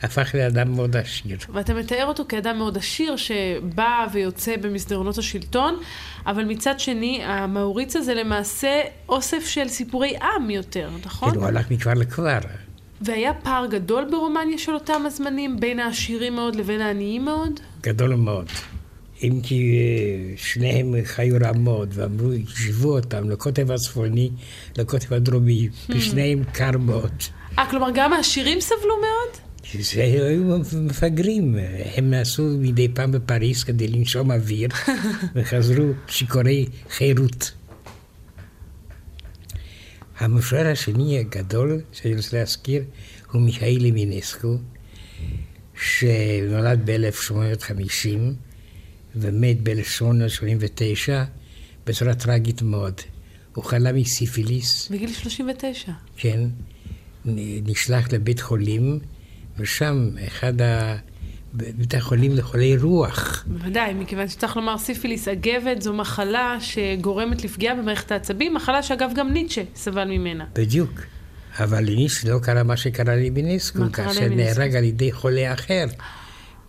[0.03, 1.38] הפך לאדם מאוד עשיר.
[1.53, 5.81] ואתה מתאר אותו כאדם מאוד עשיר שבא ויוצא במסדרונות השלטון,
[6.27, 11.31] אבל מצד שני, המאוריץ הזה למעשה אוסף של סיפורי עם יותר, נכון?
[11.31, 12.38] כן, הוא הלך מכבר לכבר.
[13.01, 17.61] והיה פער גדול ברומניה של אותם הזמנים, בין העשירים מאוד לבין העניים מאוד?
[17.83, 18.46] גדול מאוד.
[19.22, 24.31] אם כי אה, שניהם חיו רע מאוד, ואמרו, השוו אותם לקוטב הצפוני,
[24.79, 27.12] לקוטב הדרומי, בשניהם קר מאוד.
[27.59, 29.46] אה, כלומר גם העשירים סבלו מאוד?
[29.81, 31.57] זה היו מפגרים,
[31.94, 34.68] הם נסעו מדי פעם בפריז כדי לנשום אוויר,
[35.35, 37.52] וחזרו שיכורי חירות.
[40.18, 42.83] המשורר השני הגדול שאני רוצה להזכיר
[43.33, 44.57] הוא מיכאל למינסקו,
[45.83, 48.45] שנולד ב-1850
[49.16, 51.11] ומת ב-1889
[51.87, 53.00] בצורה טרגית מאוד.
[53.55, 55.92] הוא חלה מסיפיליס, בגיל 39.
[56.16, 56.40] כן,
[57.64, 58.98] נשלח לבית חולים,
[59.59, 60.96] ושם אחד ה...
[61.55, 63.44] בבית החולים לחולי רוח.
[63.46, 69.33] בוודאי, מכיוון שצריך לומר סיפיליס אגבת זו מחלה שגורמת לפגיעה במערכת העצבים, מחלה שאגב גם
[69.33, 70.44] ניטשה סבל ממנה.
[70.55, 71.00] בדיוק.
[71.59, 73.14] אבל לניש לא קרה מה שקרה
[73.92, 74.29] קרה כאשר?
[74.29, 75.85] נהרג על ידי חולה אחר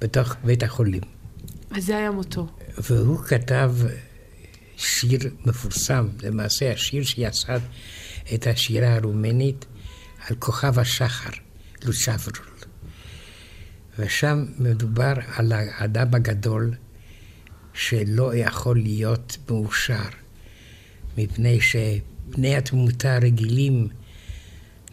[0.01, 1.01] בתוך בית החולים.
[1.71, 2.47] וזה היה מותו.
[2.77, 3.71] והוא כתב
[4.77, 7.59] שיר מפורסם, למעשה השיר שיסד
[8.33, 9.65] את השירה הרומנית
[10.27, 11.29] על כוכב השחר,
[11.85, 12.47] לוצ'ברול.
[13.99, 16.73] ושם מדובר על האדם הגדול
[17.73, 20.09] שלא יכול להיות מאושר,
[21.17, 23.87] מפני שבני התמותה הרגילים,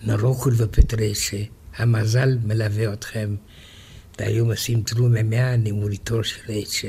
[0.02, 1.37] נרוקול ופטרצ'ה,
[1.76, 3.34] המזל מלווה אתכם.
[4.18, 6.88] והיום עושים תרום ימיה נמוריתו של אצ'ה,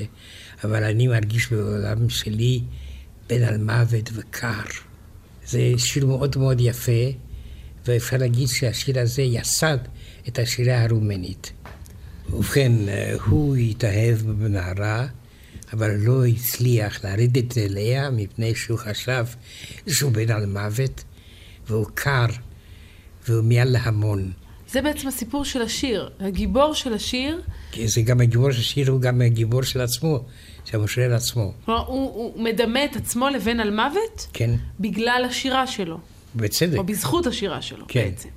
[0.64, 2.62] אבל אני מרגיש בעולם שלי
[3.28, 4.64] בין על מוות וקר.
[5.46, 7.12] זה שיר מאוד מאוד יפה,
[7.86, 9.78] ואפשר להגיד שהשיר הזה יסד
[10.28, 11.52] את השירה הרומנית.
[12.30, 12.72] ובכן,
[13.26, 15.08] הוא התאהב בנערה,
[15.74, 19.26] אבל לא הצליח לרדת אליה מפני שהוא חשב
[19.88, 21.04] שהוא בן על מוות,
[21.68, 22.26] והוא קר,
[23.28, 24.32] והוא מעל להמון.
[24.76, 26.10] זה בעצם הסיפור של השיר.
[26.20, 30.26] הגיבור של השיר, כי זה גם הגיבור של השיר, הוא גם הגיבור של עצמו,
[30.66, 31.54] של המשורר עצמו.
[31.66, 35.98] כלומר, הוא, הוא מדמה את עצמו לבן על מוות כן, בגלל השירה שלו,
[36.36, 36.78] בצדק.
[36.78, 38.06] או בזכות השירה שלו כן.
[38.06, 38.30] בעצם.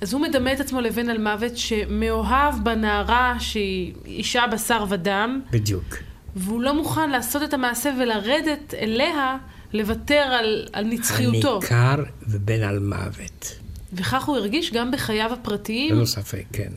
[0.00, 5.96] אז הוא מדמה את עצמו לבן על מוות שמאוהב בנערה שהיא אישה בשר ודם, בדיוק.
[6.36, 9.36] והוא לא מוכן לעשות את המעשה ולרדת אליה,
[9.72, 11.58] לוותר על, על נצחיותו.
[11.58, 13.61] אני קר ובן על מוות.
[13.92, 16.72] וכך הוא הרגיש גם בחייו הפרטיים, ללא ספק, כן.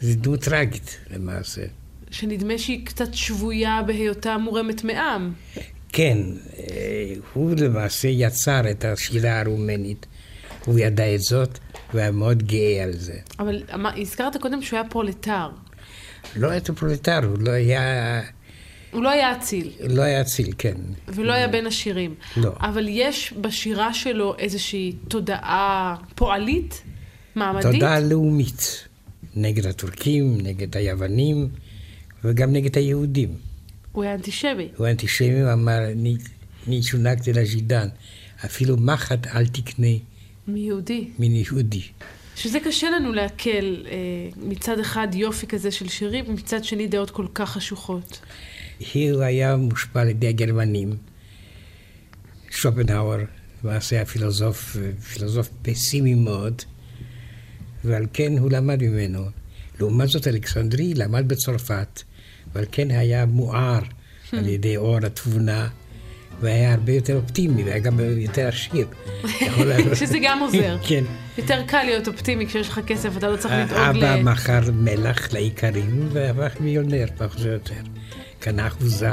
[0.00, 1.62] זה דמות טרגית, למעשה.
[2.10, 5.32] שנדמה שהיא קצת שבויה בהיותה מורמת מעם.
[5.92, 6.18] כן,
[6.58, 10.06] אה, הוא למעשה יצר את השירה הרומנית.
[10.64, 11.58] הוא ידע את זאת,
[11.94, 13.14] והיה מאוד גאה על זה.
[13.38, 13.62] אבל
[13.96, 15.48] הזכרת קודם שהוא היה פרולטר.
[16.36, 18.20] לא היה פרולטר, הוא לא היה...
[18.90, 20.74] הוא לא היה אציל, לא היה אציל, כן.
[21.08, 22.14] ולא היה בן עשירים.
[22.36, 22.52] לא.
[22.60, 26.82] אבל יש בשירה שלו איזושהי תודעה פועלית?
[27.34, 27.72] מעמדית?
[27.72, 28.88] תודעה לאומית.
[29.36, 31.48] נגד הטורקים, נגד היוונים,
[32.24, 33.34] וגם נגד היהודים.
[33.92, 34.68] הוא היה אנטישמי.
[34.76, 35.78] הוא אנטישמי ואמר,
[36.66, 37.88] אני שונקתי ל jidan.
[38.44, 39.96] אפילו מחט אל תקנה
[40.48, 41.08] מיהודי.
[41.18, 41.82] מן יהודי.
[42.36, 47.26] שזה קשה לנו לעכל אה, מצד אחד יופי כזה של שירים, ומצד שני דעות כל
[47.34, 48.20] כך חשוכות.
[48.92, 50.96] הוא היה מושפע על ידי הגרמנים.
[52.50, 53.18] שופנהאואר,
[53.64, 54.76] למעשה הפילוסוף,
[55.12, 56.62] פילוסוף פסימי מאוד,
[57.84, 59.24] ועל כן הוא למד ממנו.
[59.80, 62.02] לעומת זאת, אלכסנדרי למד בצרפת,
[62.54, 63.80] ועל כן היה מואר
[64.32, 65.68] על ידי אור התבונה,
[66.40, 68.86] והיה הרבה יותר אופטימי, והיה גם יותר עשיר.
[70.00, 70.76] שזה גם עוזר.
[70.88, 71.04] כן.
[71.38, 74.22] יותר קל להיות אופטימי כשיש לך כסף, אתה לא צריך לדאוג אבא ל...
[74.22, 77.80] מכר מלח לאיכרים והפך מיליונר, פחות או יותר.
[78.40, 79.10] קנה אחוזה.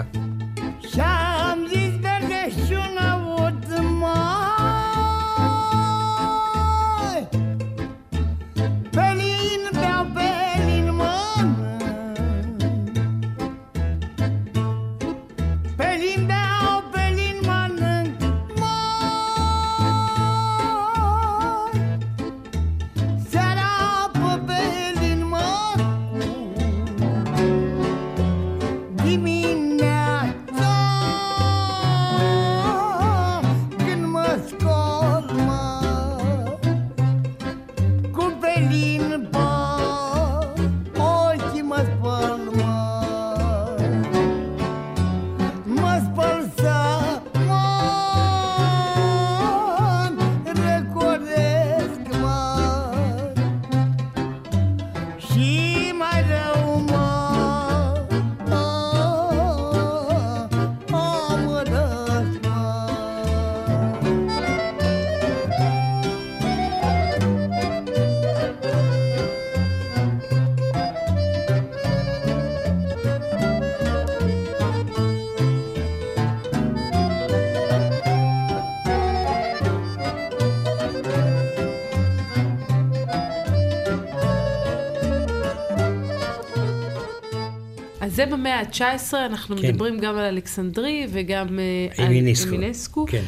[88.15, 89.67] זה במאה ה-19, אנחנו כן.
[89.67, 92.49] מדברים גם על אלכסנדרי וגם אה, על אמינסקו.
[92.49, 93.23] אמינסקו, כן.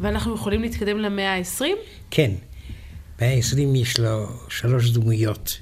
[0.00, 1.64] ואנחנו יכולים להתקדם למאה ה-20?
[2.10, 2.30] כן.
[3.18, 5.60] במאה ה-20 יש לו שלוש דמויות.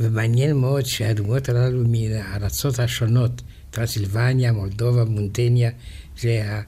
[0.00, 5.70] ומעניין מאוד שהדמויות הללו מן הארצות השונות, טרנסילבניה, מולדובה, מונטניה,
[6.18, 6.62] זה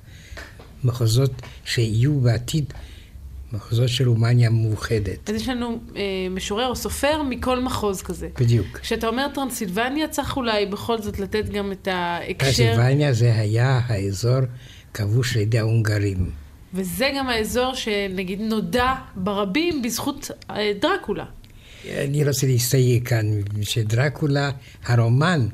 [0.84, 2.72] המחוזות שיהיו בעתיד
[3.52, 5.30] מחוזות של רומניה מאוחדת.
[5.30, 8.28] אז יש לנו אה, משורר או סופר מכל מחוז כזה.
[8.40, 8.78] בדיוק.
[8.78, 14.40] כשאתה אומר טרנסילבניה, צריך אולי בכל זאת לתת גם את ההקשר, טרנסילבניה זה היה האזור
[14.94, 16.30] כבוש על ידי ההונגרים.
[16.74, 21.24] וזה גם האזור שנגיד נודע ברבים בזכות אה, דרקולה.
[21.88, 23.26] אני רוצה להסתייג כאן,
[23.62, 24.50] שדרקולה,
[24.84, 25.48] הרומן,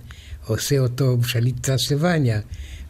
[0.46, 2.40] עושה אותו שליט טרנסילבניה,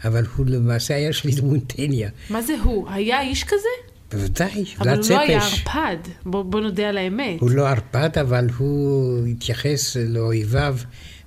[0.04, 2.10] אבל הוא למעשה היה שליט מונטניה.
[2.30, 2.90] מה זה הוא?
[2.90, 3.85] היה איש כזה?
[4.12, 5.40] בוודאי, אבל הוא לא היה.
[5.42, 7.40] ערפד, בוא, בוא נודה על האמת.
[7.40, 10.76] הוא לא ערפד, אבל הוא התייחס לאויביו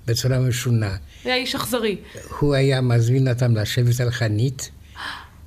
[0.07, 0.95] בצורה משונה.
[1.23, 1.97] היה איש אכזרי.
[2.39, 4.71] הוא היה מזמין אותם לשבת על חנית,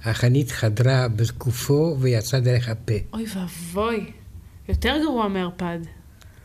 [0.04, 2.94] החנית חדרה בגופו ויצאה דרך הפה.
[3.12, 4.10] אוי ואבוי,
[4.68, 5.78] יותר גרוע מערפד.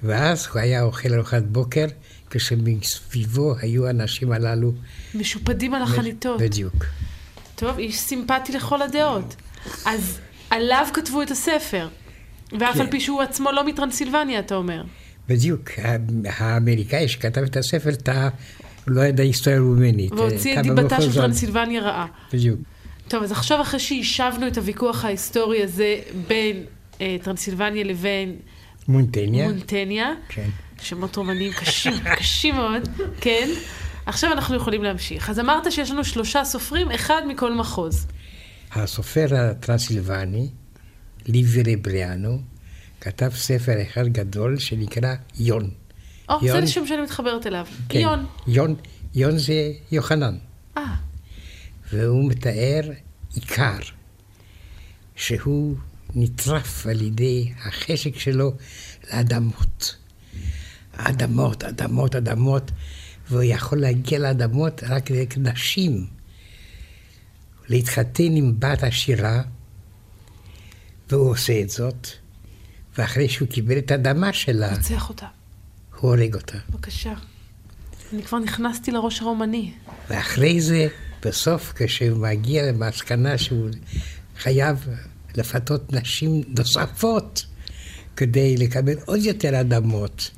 [0.04, 1.86] ואז הוא היה אוכל ארוחת בוקר,
[2.30, 4.71] כשמסביבו היו האנשים הללו.
[5.15, 6.41] משופדים על החניתות.
[6.41, 6.86] בדיוק.
[7.56, 9.36] טוב, איש סימפטי לכל הדעות.
[9.86, 11.88] אז עליו כתבו את הספר.
[12.60, 12.81] ואף כן.
[12.81, 14.83] על פי שהוא עצמו לא מטרנסילבניה, אתה אומר.
[15.27, 15.69] בדיוק.
[16.25, 17.89] האמריקאי שכתב את הספר
[18.86, 20.12] הוא לא ידע היסטוריה רומנית.
[20.12, 21.13] והוציא את דיבתה של.
[21.13, 22.05] טרנסילבניה רעה.
[22.33, 22.60] בדיוק.
[23.07, 26.63] טוב, אז עכשיו אחרי שהשבנו את הוויכוח ההיסטורי הזה בין
[27.01, 28.36] אה, טרנסילבניה לבין
[28.88, 29.47] מונטניה.
[29.47, 30.49] מונטניה, כן.
[30.81, 32.89] שמות רומניים קשים, קשים מאוד,
[33.21, 33.49] כן.
[34.05, 35.29] עכשיו אנחנו יכולים להמשיך.
[35.29, 38.07] אז אמרת שיש לנו שלושה סופרים, אחד מכל מחוז.
[38.71, 40.49] הסופר הטרנסילבני,
[41.27, 42.41] ליברי בריאנו,
[43.01, 45.69] כתב ספר אחד גדול שנקרא יון.
[46.29, 46.63] או, זה יון.
[46.63, 47.65] השם שאני מתחברת אליו.
[47.89, 48.00] כן.
[48.00, 48.25] יון.
[48.48, 48.75] יון,
[49.15, 50.37] יון זה יוחנן,
[50.77, 50.96] אה,
[51.94, 52.81] והוא מתאר
[53.35, 53.77] עיקר,
[55.15, 55.75] שהוא
[56.15, 58.54] נטרף על ידי החשק שלו
[59.13, 59.96] לאדמות.
[60.94, 62.71] אדמות, אדמות, אדמות,
[63.29, 66.17] והוא יכול להגיע לאדמות רק דרך נשים.
[67.70, 69.42] להתחתן עם בת עשירה,
[71.10, 72.08] והוא עושה את זאת,
[72.98, 75.26] ואחרי שהוא קיבל את האדמה שלה, רוצח אותה.
[76.00, 76.58] הוא הורג אותה.
[76.70, 77.13] בבקשה.
[78.13, 79.72] אני כבר נכנסתי לראש הרומני.
[80.10, 80.88] ואחרי זה,
[81.26, 83.70] בסוף, כשהוא מגיע למסקנה שהוא
[84.38, 84.88] חייב
[85.36, 87.46] לפתות נשים נוספות
[88.15, 90.32] כדי לקבל עוד יותר אדמות,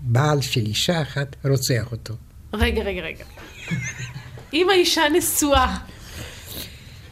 [0.00, 2.14] בעל של אישה אחת רוצח אותו.
[2.52, 3.24] רגע, רגע, רגע.
[4.52, 5.76] אם האישה נשואה,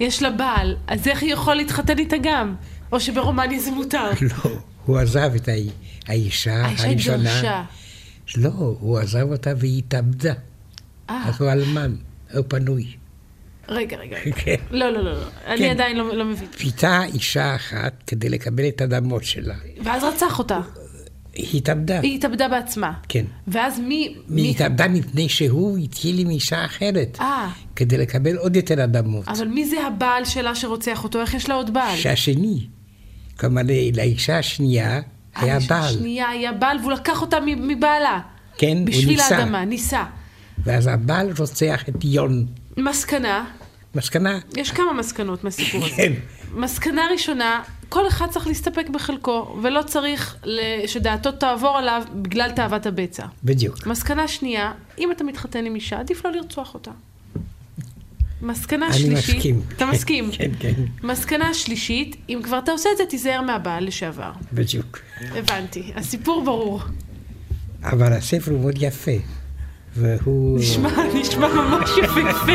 [0.00, 2.54] יש לה בעל, אז איך היא יכולה להתחתן איתה גם?
[2.92, 4.10] או שברומניה זה מותר?
[4.22, 4.50] לא,
[4.84, 5.70] הוא עזב את האי-
[6.08, 7.16] האישה האישה הראשונה.
[7.38, 7.62] התגרשה.
[8.36, 10.32] לא, הוא עזב אותה והיא התאבדה.
[11.10, 11.94] אה, אז הוא אלמן,
[12.34, 12.86] הוא פנוי.
[13.68, 14.16] רגע, רגע.
[14.36, 14.54] כן.
[14.70, 15.24] לא, לא, לא, לא.
[15.46, 15.70] אני כן.
[15.70, 16.48] עדיין לא לא מבין.
[16.48, 19.54] פיתה אישה אחת כדי לקבל את האדמות שלה.
[19.84, 20.60] ואז רצח אותה.
[21.34, 22.00] היא התאבדה.
[22.00, 22.92] היא התאבדה בעצמה.
[23.08, 23.24] כן.
[23.48, 23.94] ואז מי...
[23.94, 24.50] היא מי...
[24.50, 29.28] התאבדה מפני שהוא התחיל עם אישה אחרת, אה, כדי לקבל עוד יותר אדמות.
[29.28, 31.20] אבל מי זה הבעל שלה שרוצח אותו?
[31.20, 31.96] איך יש לה עוד בעל?
[31.96, 32.66] שהשני,
[33.40, 33.62] כלומר
[33.94, 35.00] לאישה השנייה
[35.34, 38.20] היה בעל, השנייה היה בעל והוא לקח אותה מבעלה.
[38.58, 40.04] כן, הוא בשביל ניסה, האדמה, ניסה.
[40.64, 42.46] ואז הבעל רוצח את יון.
[42.76, 43.44] מסקנה,
[43.94, 44.38] מסקנה?
[44.56, 45.96] יש כמה מסקנות מהסיפור הזה.
[45.96, 46.12] כן.
[46.54, 50.36] מסקנה ראשונה, כל אחד צריך להסתפק בחלקו, ולא צריך
[50.86, 53.26] שדעתו תעבור עליו בגלל תאוות הבצע.
[53.44, 53.86] בדיוק.
[53.86, 56.90] מסקנה שנייה, אם אתה מתחתן עם אישה, עדיף לא לרצוח אותה.
[58.42, 59.62] מסקנה אני שלישית, מסכים.
[59.76, 60.30] אתה מסכים?
[60.32, 60.72] כן, כן,
[61.02, 64.32] מסקנה שלישית, אם כבר אתה עושה את זה, תיזהר מהבעל לשעבר.
[64.52, 64.98] בדיוק.
[65.20, 66.80] הבנתי, הסיפור ברור.
[67.82, 69.10] אבל הספר הוא מאוד יפה,
[69.96, 70.58] והוא...
[70.58, 72.52] נשמע, נשמע ממש יפהפה.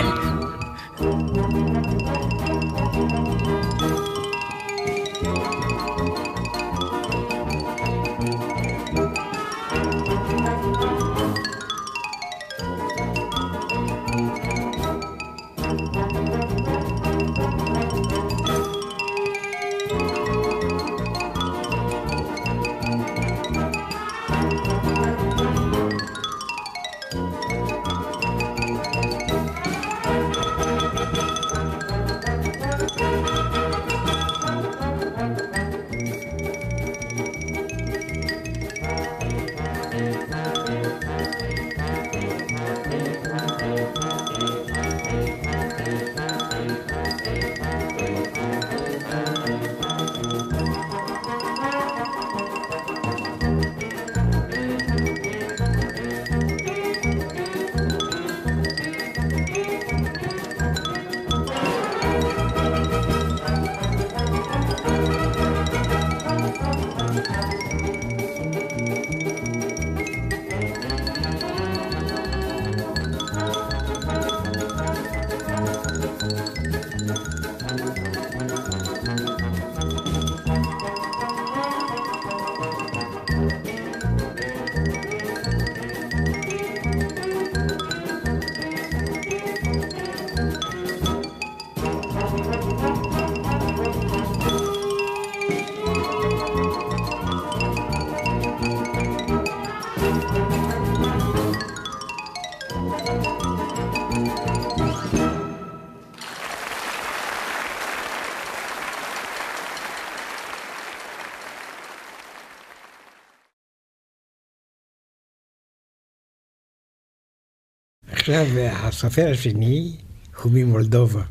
[118.30, 119.96] עכשיו, הסופר השני
[120.42, 121.22] הוא ממולדובה,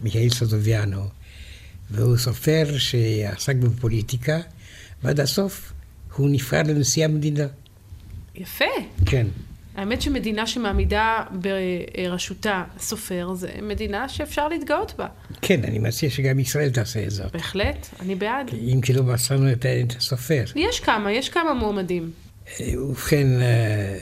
[0.00, 1.02] מיכאל סודוביאנו,
[1.90, 4.40] והוא סופר שעסק בפוליטיקה,
[5.02, 5.72] ועד הסוף
[6.16, 7.46] הוא נבחר לנשיא המדינה.
[8.34, 8.64] יפה.
[9.06, 9.26] כן.
[9.74, 15.06] האמת שמדינה שמעמידה בראשותה סופר, זה מדינה שאפשר להתגאות בה.
[15.40, 17.32] כן, אני מציע שגם ישראל תעשה את זאת.
[17.32, 18.50] בהחלט, אני בעד.
[18.72, 20.44] אם כי לא מצאנו את את הסופר.
[20.56, 22.10] יש כמה, יש כמה מועמדים.
[22.60, 23.98] אה, ובכן, אה,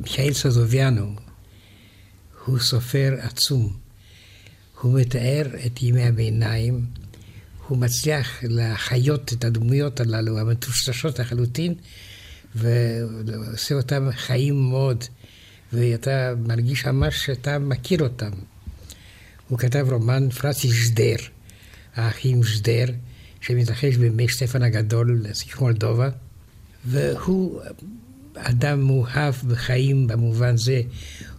[0.00, 1.14] מיכאל סוזוביאנו
[2.44, 3.72] הוא סופר עצום.
[4.80, 6.86] הוא מתאר את ימי הביניים,
[7.66, 11.74] הוא מצליח להחיות את הדמויות הללו, המטושטשות לחלוטין,
[12.54, 15.04] ועושה אותם חיים מאוד,
[15.72, 18.30] ואתה מרגיש ממש שאתה מכיר אותם.
[19.48, 21.16] הוא כתב רומן פרנסיס ז'דר,
[21.94, 22.86] האחים ז'דר,
[23.40, 26.08] שמתרחש בימי שטפן הגדול, נסיך מולדובה,
[26.84, 27.60] והוא
[28.34, 30.80] אדם מאוהב בחיים במובן זה,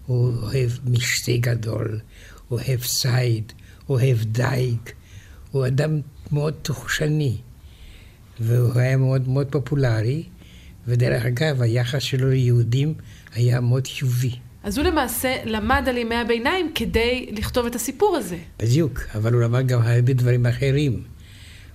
[0.05, 1.99] הוא אוהב משתה גדול,
[2.51, 3.53] אוהב ציד,
[3.89, 4.77] אוהב דייג,
[5.51, 5.99] הוא אדם
[6.31, 7.37] מאוד תחושני,
[8.39, 10.23] והוא היה מאוד מאוד פופולרי,
[10.87, 12.93] ודרך אגב, היחס שלו ליהודים
[13.33, 14.35] היה מאוד חיובי.
[14.63, 18.37] אז הוא למעשה למד על ימי הביניים כדי לכתוב את הסיפור הזה.
[18.59, 21.03] בדיוק, אבל הוא למד גם הרבה דברים אחרים.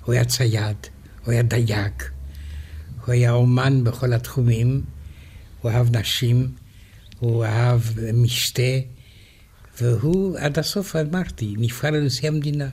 [0.05, 0.77] הוא היה צייד,
[1.25, 1.93] הוא היה דייג,
[3.05, 4.83] הוא היה אומן בכל התחומים,
[5.67, 6.53] הוא אהב נשים,
[7.19, 7.81] הוא אהב
[8.15, 8.63] משתה,
[9.81, 12.69] והוא עד הסוף, אמרתי, נבחר לנשיא המדינה.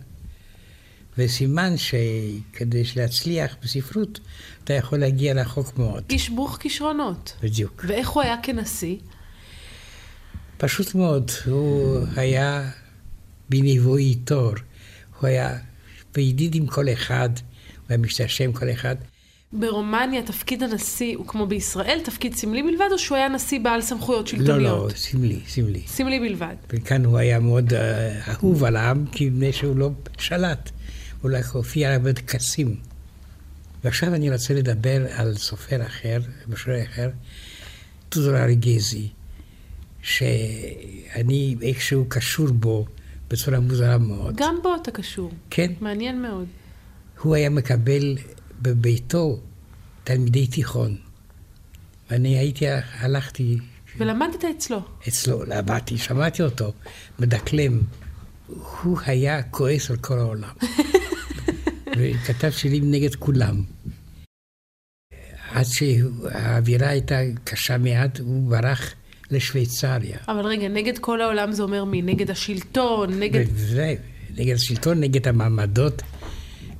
[1.17, 4.19] וסימן שכדי להצליח בספרות,
[4.63, 6.03] אתה יכול להגיע רחוק מאוד.
[6.09, 7.35] איש ברוך כישרונות.
[7.43, 7.85] בדיוק.
[7.87, 8.95] ואיך הוא היה כנשיא?
[10.57, 12.71] פשוט מאוד, הוא היה
[13.49, 14.53] בניבואי תור.
[15.19, 15.57] הוא היה
[16.13, 17.29] בידיד עם כל אחד,
[17.77, 18.95] הוא היה משתעשע עם כל אחד.
[19.53, 24.27] ברומניה תפקיד הנשיא הוא כמו בישראל, תפקיד סמלי בלבד, או שהוא היה נשיא בעל סמכויות
[24.27, 24.79] שלטוניות?
[24.79, 25.81] לא, לא, סמלי, סמלי.
[25.87, 26.55] סמלי בלבד.
[26.69, 27.75] וכאן הוא היה מאוד uh,
[28.29, 30.71] אהוב על העם, כי מפני שהוא לא שלט.
[31.21, 32.75] הוא לא הופיע בטקסים.
[33.83, 37.09] ועכשיו אני רוצה לדבר על סופר אחר, משורר אחר,
[38.09, 39.07] טודור אריגזי,
[40.01, 42.85] שאני איכשהו קשור בו
[43.29, 44.35] בצורה מוזרה מאוד.
[44.37, 45.31] גם בו אתה קשור.
[45.49, 45.71] כן.
[45.81, 46.45] מעניין מאוד.
[47.21, 48.17] הוא היה מקבל
[48.63, 49.39] בביתו
[50.03, 50.95] תלמידי תיכון.
[52.09, 52.65] ואני הייתי,
[52.99, 53.57] הלכתי...
[53.97, 54.81] ולמדת אצלו.
[55.07, 56.73] אצלו, למדתי, שמעתי אותו,
[57.19, 57.81] מדקלם.
[58.83, 60.53] הוא היה כועס על כל העולם.
[61.97, 63.63] וכתב שירים נגד כולם.
[65.51, 68.93] עד שהאווירה הייתה קשה מעט, הוא ברח
[69.31, 70.17] לשוויצריה.
[70.27, 72.01] אבל רגע, נגד כל העולם זה אומר מי?
[72.01, 73.19] נגד השלטון?
[73.19, 73.45] נגד...
[73.53, 73.95] וזה,
[74.37, 76.01] נגד השלטון, נגד המעמדות,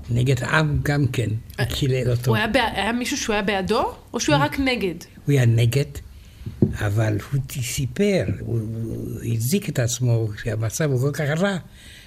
[0.09, 1.29] נגד העם גם כן,
[1.69, 2.31] קילל אותו.
[2.31, 2.65] הוא היה, בע...
[2.73, 4.95] היה מישהו שהוא היה בעדו, או שהוא היה רק נגד?
[5.25, 5.85] הוא היה נגד,
[6.73, 11.57] אבל הוא סיפר, הוא, הוא הזיק את עצמו, שהמצב הוא כל כך רע,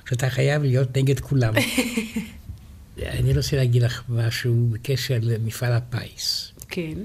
[0.08, 1.54] שאתה חייב להיות נגד כולם.
[3.02, 6.52] אני רוצה להגיד לך משהו בקשר למפעל הפיס.
[6.68, 6.98] כן.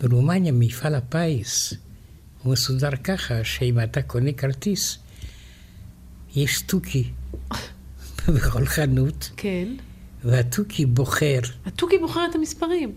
[0.00, 1.74] ברומניה מפעל הפיס
[2.42, 4.98] הוא מסודר ככה שאם אתה קונה כרטיס,
[6.36, 7.10] יש תוכי
[8.36, 9.30] בכל חנות.
[9.36, 9.68] כן.
[10.24, 11.38] והתוכי בוחר.
[11.66, 12.92] התוכי בוחר את המספרים.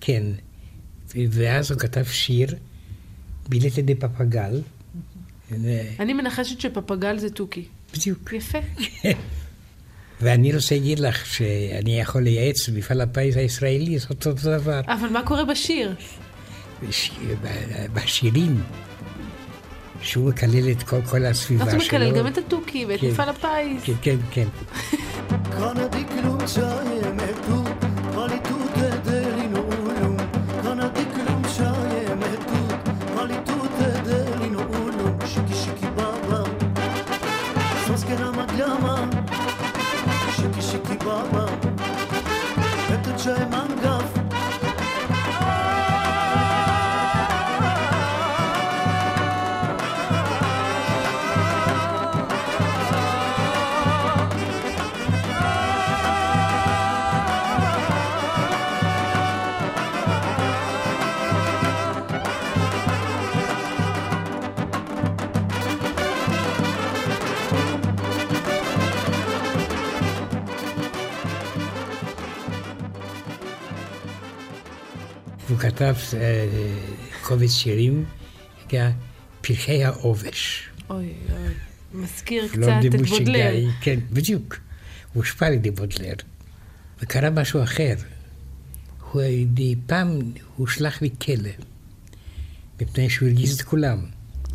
[0.00, 0.22] כן.
[1.14, 2.48] ואז הוא כתב שיר,
[3.48, 4.60] בילט לידי פפגל.
[6.00, 7.64] אני מנחשת שפפגל זה תוכי.
[7.94, 8.32] בדיוק.
[8.32, 8.58] יפה.
[9.02, 9.12] כן.
[10.20, 14.80] ואני רוצה להגיד לך שאני יכול לייעץ למפעל הפיס הישראלי לעשות אותו דבר.
[14.86, 15.44] אבל מה קורה?
[15.44, 15.94] בשיר,
[17.94, 18.62] בשירים,
[20.04, 21.72] שהוא מקלל את כל, כל הסביבה שלו.
[21.72, 23.82] אתה מקלל גם את התוכי ואת כן, מפעל הפיס.
[23.84, 24.46] כן, כן, כן.
[43.44, 43.63] והוא
[75.70, 76.46] כתב אה,
[77.22, 78.04] קובץ שירים,
[78.64, 78.90] נקרא
[79.40, 80.68] פרחי העובש.
[80.90, 81.54] אוי, אוי.
[81.94, 83.52] מזכיר לא קצת את בודלר.
[83.80, 84.56] כן, בדיוק.
[85.12, 86.14] הוא הושפע על ידי בודלר.
[87.02, 87.94] וקרה משהו אחר.
[89.12, 89.22] הוא,
[89.86, 90.20] פעם
[90.56, 91.50] הושלך לכלא.
[92.80, 93.98] מפני שהוא הרגיז את כולם.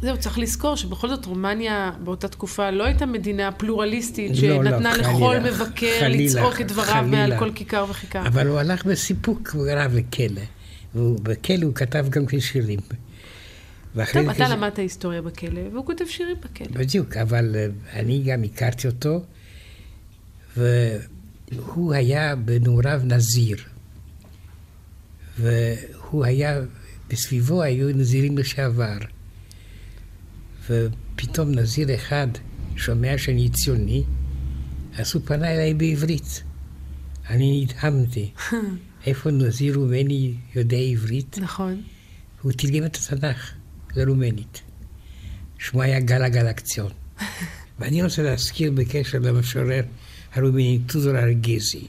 [0.01, 4.93] זהו, צריך לזכור שבכל זאת רומניה באותה תקופה לא הייתה מדינה פלורליסטית לא, לא, שנתנה
[4.93, 7.05] חלילה, לכל מבקר לצעוק את דבריו.
[7.07, 8.27] מעל כל כיכר וכיכר.
[8.27, 10.41] אבל הוא הלך בסיפוק רב לכלא.
[10.95, 12.79] ובכלא הוא כתב גם כן שירים.
[13.93, 16.67] טוב, זה- אתה למדת היסטוריה בכלא, והוא כותב שירים בכלא.
[16.79, 17.67] בדיוק, אבל אה,
[17.99, 19.21] אני גם הכרתי אותו,
[20.57, 23.57] והוא היה בנעוריו נזיר.
[25.39, 26.61] והוא היה,
[27.09, 28.97] בסביבו היו נזירים לשעבר.
[30.69, 32.27] ופתאום נזיר אחד
[32.75, 34.03] שומע שאני ציוני,
[34.97, 36.43] אז הוא פנה אליי בעברית.
[37.29, 38.31] אני נדהמתי.
[39.05, 41.37] איפה נזיר רומני יודע עברית?
[41.41, 41.81] נכון.
[42.41, 43.53] הוא תרגם את התנ"ך
[43.95, 44.61] לרומנית.
[45.57, 46.91] שמו היה גלה גלקציון.
[47.79, 49.83] ואני רוצה להזכיר בקשר למשורר
[50.33, 51.87] הרומני טודור ארגזי,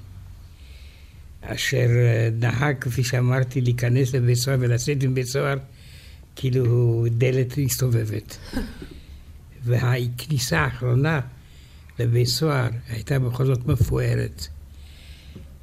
[1.41, 5.59] אשר אה, נהג, כפי שאמרתי, להיכנס לבית סוהר ולצאת מבית סוהר
[6.37, 8.39] כאילו דלת מסתובבת.
[9.65, 11.21] והכניסה האחרונה
[11.99, 14.49] לבית סוהר הייתה בכל זאת מפוארת.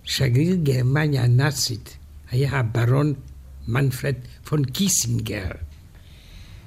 [0.07, 1.97] שגריר גרמניה הנאצית
[2.31, 3.13] היה הברון
[3.67, 5.49] מנפרד פון קיסינגר.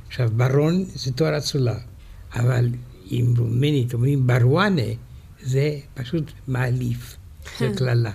[0.07, 1.78] עכשיו, ברון זה תואר אצולה,
[2.34, 2.68] אבל
[3.11, 4.82] עם רומנית אומרים ברואנה,
[5.43, 7.16] זה פשוט מעליף,
[7.59, 8.12] זה קללה.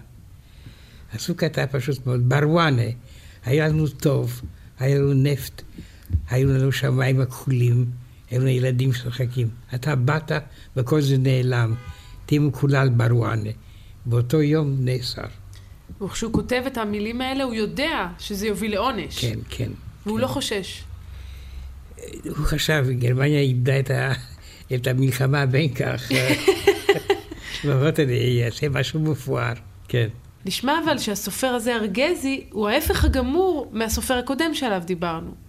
[1.14, 2.90] אז הוא כתב פשוט מאוד, ברואנה,
[3.46, 4.42] היה לנו טוב,
[4.80, 5.62] היה לנו נפט,
[6.30, 7.86] היו לנו שמיים הכחולים,
[8.30, 9.50] היו לנו ילדים שחקים.
[9.76, 10.32] אתה באת
[10.78, 11.76] וכל זה נעלם,
[12.26, 13.50] תהיה מקולל ברואנה.
[14.06, 15.22] באותו יום נאסר.
[16.02, 19.26] וכשהוא כותב את המילים האלה, הוא יודע שזה יוביל לעונש.
[19.26, 19.72] כן, כן.
[20.06, 20.84] והוא לא חושש.
[22.24, 24.14] הוא חשב, גרמניה איבדה את, ה,
[24.76, 26.12] את המלחמה בין כך.
[27.62, 29.54] שבאמת אני אעשה משהו מפואר.
[29.88, 30.08] כן.
[30.46, 35.45] נשמע אבל שהסופר הזה, ארגזי, הוא ההפך הגמור מהסופר הקודם שעליו דיברנו.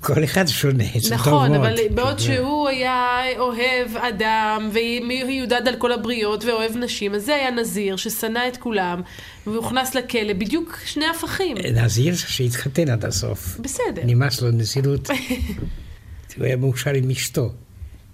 [0.00, 1.60] כל אחד שונה, זה טוב נכון, מאוד.
[1.60, 2.22] אבל בעוד כן.
[2.22, 8.48] שהוא היה אוהב אדם, ומיודד על כל הבריות, ואוהב נשים, אז זה היה נזיר ששנא
[8.48, 9.00] את כולם,
[9.46, 11.56] והוכנס לכלא, בדיוק שני הפכים.
[11.74, 13.58] נזיר שהתחתן עד הסוף.
[13.60, 14.02] בסדר.
[14.04, 15.08] נמאס לו נזירות.
[16.36, 17.52] הוא היה מאושר עם אשתו.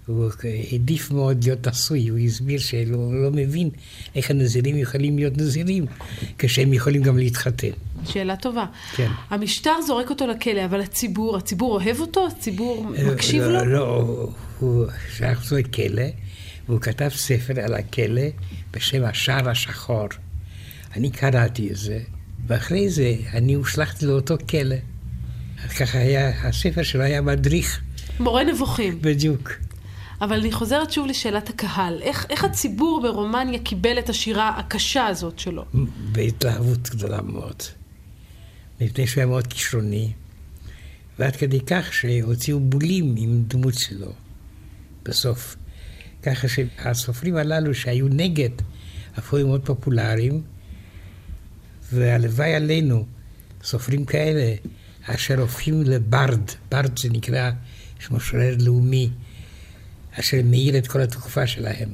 [0.05, 0.29] הוא
[0.71, 3.69] העדיף מאוד להיות נשוי, הוא הסביר שהוא לא מבין
[4.15, 5.85] איך הנזירים יכולים להיות נזירים,
[6.37, 7.71] כשהם יכולים גם להתחתן.
[8.05, 8.65] שאלה טובה.
[8.95, 9.11] כן.
[9.29, 12.27] המשטר זורק אותו לכלא, אבל הציבור, הציבור אוהב אותו?
[12.27, 13.73] הציבור מקשיב לא, לו?
[13.73, 14.29] לא,
[14.59, 14.85] הוא
[15.15, 16.03] שלח אותו לכלא,
[16.67, 18.27] והוא כתב ספר על הכלא
[18.71, 20.07] בשם השער השחור.
[20.95, 21.99] אני קראתי את זה,
[22.47, 24.75] ואחרי זה אני הושלכתי לאותו כלא.
[25.79, 27.81] ככה היה, הספר שלו היה מדריך,
[28.19, 29.01] מורה נבוכים.
[29.01, 29.51] בדיוק.
[30.21, 31.99] אבל אני חוזרת שוב לשאלת הקהל.
[32.01, 35.65] איך, איך הציבור ברומניה קיבל את השירה הקשה הזאת שלו?
[36.11, 37.63] בהתלהבות גדולה מאוד.
[38.81, 40.11] מפני שהוא היה מאוד כישרוני,
[41.19, 44.13] ועד כדי כך שהוציאו בולים עם דמות שלו
[45.03, 45.55] בסוף.
[46.23, 48.49] ככה שהסופרים הללו שהיו נגד
[49.17, 50.41] הפכו מאוד פופולריים,
[51.93, 53.05] והלוואי עלינו
[53.63, 54.55] סופרים כאלה
[55.03, 57.51] אשר הופכים לברד, ברד זה נקרא
[58.11, 59.09] משורר לאומי,
[60.19, 61.89] אשר מאיר את כל התקופה שלהם.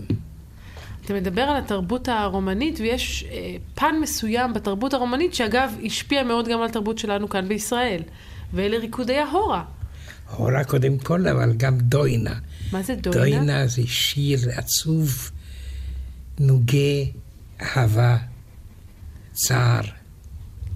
[1.08, 6.60] אתה מדבר על התרבות הרומנית, ויש אה, פן מסוים בתרבות הרומנית, שאגב, השפיע מאוד גם
[6.60, 8.01] על התרבות שלנו כאן בישראל.
[8.53, 9.64] ואלה ריקודי ההורה.
[10.30, 12.39] הורה קודם כל, אבל גם דוינה.
[12.72, 13.20] מה זה דוינה?
[13.20, 15.32] דוינה זה שיר עצוב,
[16.39, 17.03] נוגה,
[17.62, 18.18] אהבה,
[19.32, 19.84] צער,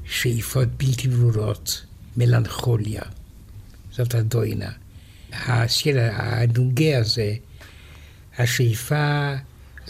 [0.06, 1.86] שאיפות בלתי ברורות,
[2.18, 3.02] מלנכוליה.
[3.92, 4.72] זאת הדוינה.
[5.34, 7.34] השיר הנוגה הזה,
[8.38, 9.34] השאיפה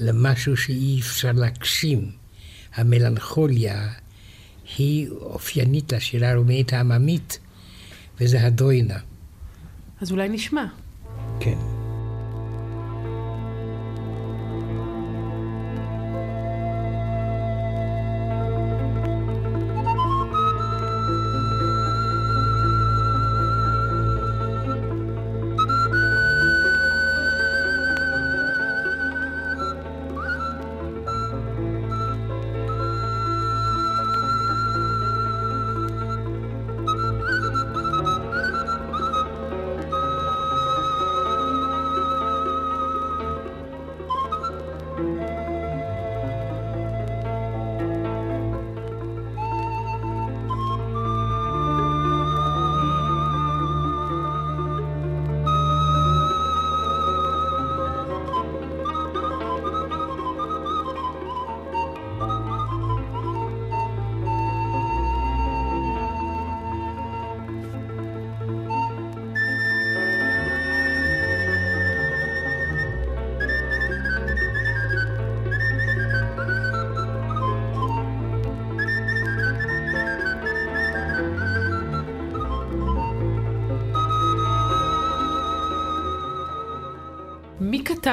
[0.02, 2.12] למשהו שאי אפשר להגשים,
[2.76, 3.90] המלנכוליה,
[4.78, 7.40] היא אופיינית לשירה הרומאית העממית,
[8.20, 8.98] וזה הדוינה.
[10.02, 10.66] אז אולי נשמע.
[11.40, 11.71] כן.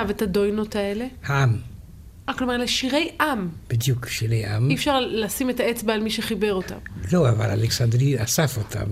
[0.01, 1.07] כתב את הדוינות האלה?
[1.24, 1.57] העם,
[2.28, 3.49] אה, כלומר, אלה שירי עם.
[3.68, 4.70] בדיוק שירי עם.
[4.70, 6.78] אי אפשר לשים את האצבע על מי שחיבר אותם.
[7.12, 8.86] לא, אבל אלכסנדרי אסף אותם.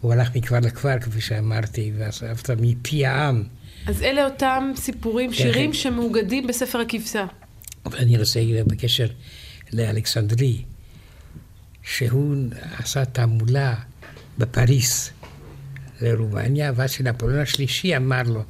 [0.00, 3.42] הוא הלך מכפר לכפר, כפי שאמרתי, ואסף אותם מפי העם.
[3.86, 5.76] אז אלה אותם סיפורים, כן, שירים כן.
[5.76, 7.26] שמאוגדים בספר הכבשה.
[7.86, 9.06] אבל אני רוצה להגיד בקשר
[9.72, 10.62] לאלכסנדרי,
[11.82, 12.36] שהוא
[12.78, 13.74] עשה תעמולה
[14.38, 15.10] בפריס
[16.00, 18.42] לרומניה, ואז שנפוליאון השלישי אמר לו,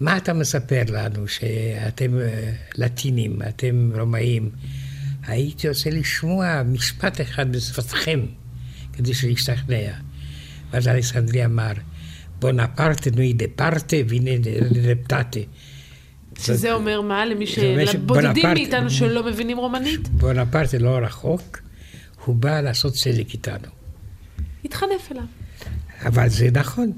[0.00, 4.50] מה אתה מספר לנו שאתם אה, לטינים, אתם רומאים?
[5.26, 8.20] הייתי רוצה לשמוע משפט אחד בשפתכם,
[8.92, 9.92] כדי שישתכנע.
[10.70, 11.72] ואז אלכסנדרי אמר,
[12.38, 14.30] בונפרטה נוי דה פרטה והנה
[14.70, 15.40] דפטטה.
[16.38, 17.26] שזה אומר מה?
[17.26, 17.58] למי ש...
[17.58, 20.08] לבודדים מאיתנו שלא מבינים רומנית?
[20.08, 21.60] בונפרטה לא רחוק,
[22.24, 23.68] הוא בא לעשות צדק איתנו.
[24.64, 25.24] התחנף אליו.
[26.04, 26.92] אבל זה נכון.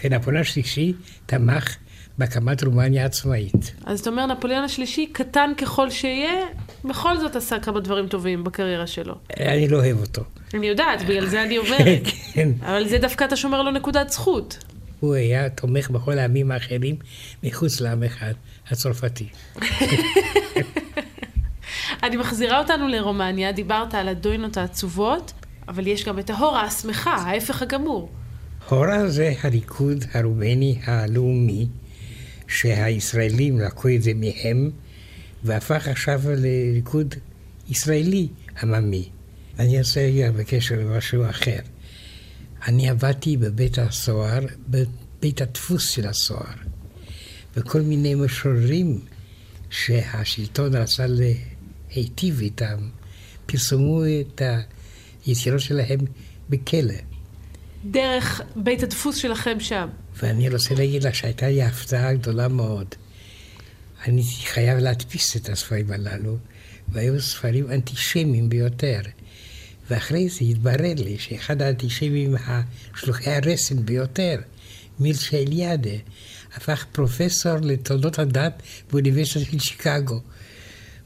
[0.00, 0.92] כן, נפוליאון השלישי
[1.26, 1.76] תמך
[2.18, 3.72] בהקמת רומניה עצמאית.
[3.84, 6.46] אז אתה אומר, נפוליאון השלישי, קטן ככל שיהיה,
[6.84, 9.14] בכל זאת עשה כמה דברים טובים בקריירה שלו.
[9.40, 10.22] אני לא אוהב אותו.
[10.54, 12.02] אני יודעת, בגלל זה אני אומרת.
[12.32, 12.48] כן.
[12.62, 14.64] אבל זה דווקא אתה שומר לו נקודת זכות.
[15.00, 16.96] הוא היה תומך בכל העמים האחרים
[17.42, 18.32] מחוץ לעם אחד,
[18.70, 19.28] הצרפתי.
[22.02, 25.32] אני מחזירה אותנו לרומניה, דיברת על הדוינות העצובות,
[25.70, 28.10] אבל יש גם את ההורה השמחה, ההפך הגמור.
[28.68, 31.66] הורה זה הריקוד הרומני הלאומי,
[32.48, 34.70] שהישראלים לקחו את זה מהם,
[35.44, 37.14] והפך עכשיו לריקוד
[37.68, 38.28] ישראלי
[38.62, 39.08] עממי.
[39.58, 41.58] אני רוצה להגיד בקשר למשהו אחר.
[42.68, 46.56] אני עבדתי בבית הסוהר, בבית הדפוס של הסוהר,
[47.56, 49.00] וכל מיני משוררים
[49.70, 52.78] שהשלטון רצה להיטיב איתם,
[53.46, 54.42] פרסמו את
[55.26, 55.98] היצירות שלהם
[56.50, 56.94] בכלא.
[57.84, 59.88] דרך בית הדפוס שלכם שם.
[60.16, 62.94] ואני רוצה להגיד לך שהייתה לי הפתעה גדולה מאוד.
[64.06, 66.36] אני חייב להדפיס את הספרים הללו,
[66.88, 69.00] והיו ספרים אנטישמיים ביותר.
[69.90, 74.36] ואחרי זה התברר לי שאחד האנטישמים השלוחי הרסן ביותר,
[75.00, 75.96] מילצ'ה אליאדה,
[76.54, 80.20] הפך פרופסור לתולדות הדת באוניברסיטה של שיקגו.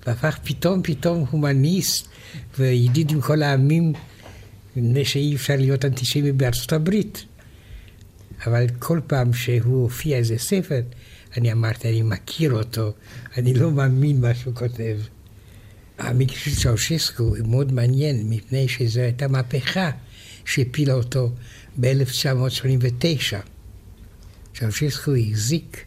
[0.06, 2.08] והפך פתאום פתאום הומניסט
[2.58, 3.92] וידיד עם כל העמים,
[4.76, 7.24] מפני שאי אפשר להיות אנטישמי בארצות הברית.
[8.46, 10.80] אבל כל פעם שהוא הופיע איזה ספר,
[11.36, 12.92] אני אמרתי, אני מכיר אותו,
[13.36, 14.98] אני לא מאמין מה שהוא כותב.
[15.98, 19.90] המקרה של צ'אושסקו הוא מאוד מעניין, מפני שזו הייתה מהפכה
[20.44, 21.32] שהפילה אותו
[21.80, 23.36] ב-1989.
[24.54, 25.84] צ'אושסקו החזיק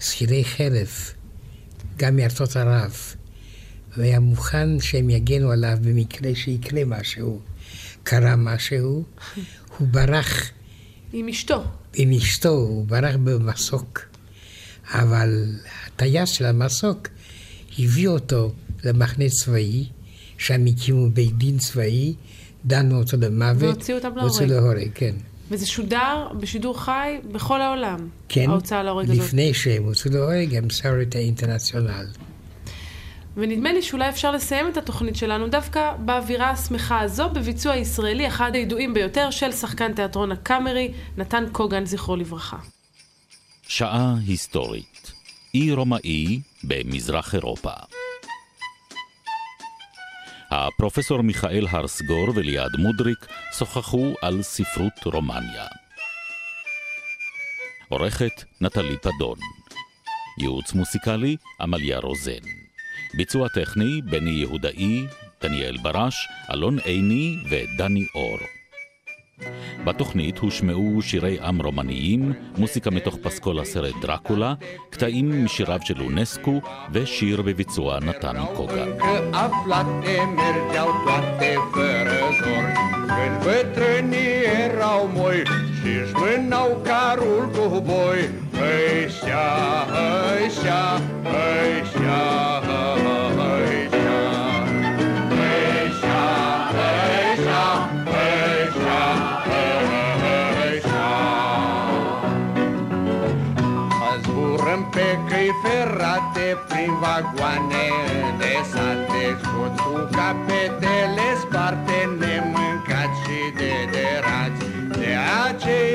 [0.00, 0.88] שכירי חרב,
[1.96, 3.15] גם מארצות ערב,
[3.96, 7.40] והיה מוכן שהם יגנו עליו במקרה שיקרה משהו.
[8.02, 9.04] קרה משהו,
[9.78, 10.50] הוא ברח
[11.12, 11.64] עם אשתו.
[11.94, 14.00] עם אשתו, הוא ברח במסוק,
[14.90, 15.44] אבל
[15.86, 17.08] הטייס של המסוק
[17.78, 18.52] הביא אותו
[18.84, 19.86] למחנה צבאי,
[20.38, 22.14] שם הקימו בית דין צבאי,
[22.64, 23.62] דנו אותו למוות.
[23.62, 24.22] והוציאו אותם להורג.
[24.22, 25.14] והוציאו להורג, כן.
[25.50, 28.08] וזה שודר בשידור חי בכל העולם.
[28.28, 29.24] כן, ההוצאה להורג הזאת.
[29.24, 32.06] לפני שהם הוצאו להורג, הם שרו את האינטרנציונל.
[33.36, 38.54] ונדמה לי שאולי אפשר לסיים את התוכנית שלנו דווקא באווירה השמחה הזו, בביצוע ישראלי, אחד
[38.54, 42.56] הידועים ביותר של שחקן תיאטרון הקאמרי, נתן קוגן, זכרו לברכה.
[43.68, 45.12] שעה היסטורית.
[45.54, 47.70] אי רומאי במזרח אירופה.
[50.50, 53.26] הפרופסור מיכאל הרסגור וליעד מודריק
[53.58, 55.66] שוחחו על ספרות רומניה.
[57.88, 59.38] עורכת נטלי פדון.
[60.38, 62.65] ייעוץ מוסיקלי עמליה רוזן.
[63.16, 65.06] ביצוע טכני בני יהודאי,
[65.42, 68.38] דניאל ברש, אלון עיני ודני אור.
[69.84, 74.54] בתוכנית הושמעו שירי עם רומניים, מוסיקה מתוך פסקול הסרט דרקולה,
[74.90, 76.60] קטעים mשיריו של אונסקו
[76.92, 78.90] ושיר בביצוע נתן קוגן.
[85.86, 88.30] Își mânau carul cu boi.
[88.52, 89.86] Îșea,
[90.46, 92.36] îșea, îșea
[104.96, 107.86] pe căi ferate Prin vagoane
[108.38, 109.24] de sate
[109.82, 112.35] Cu capetele sparte ne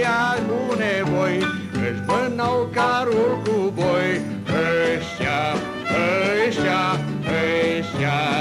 [0.02, 1.38] ea cu nevoi,
[1.74, 5.44] Își vânau carul cu boi, Își ia,
[6.48, 8.32] își ia.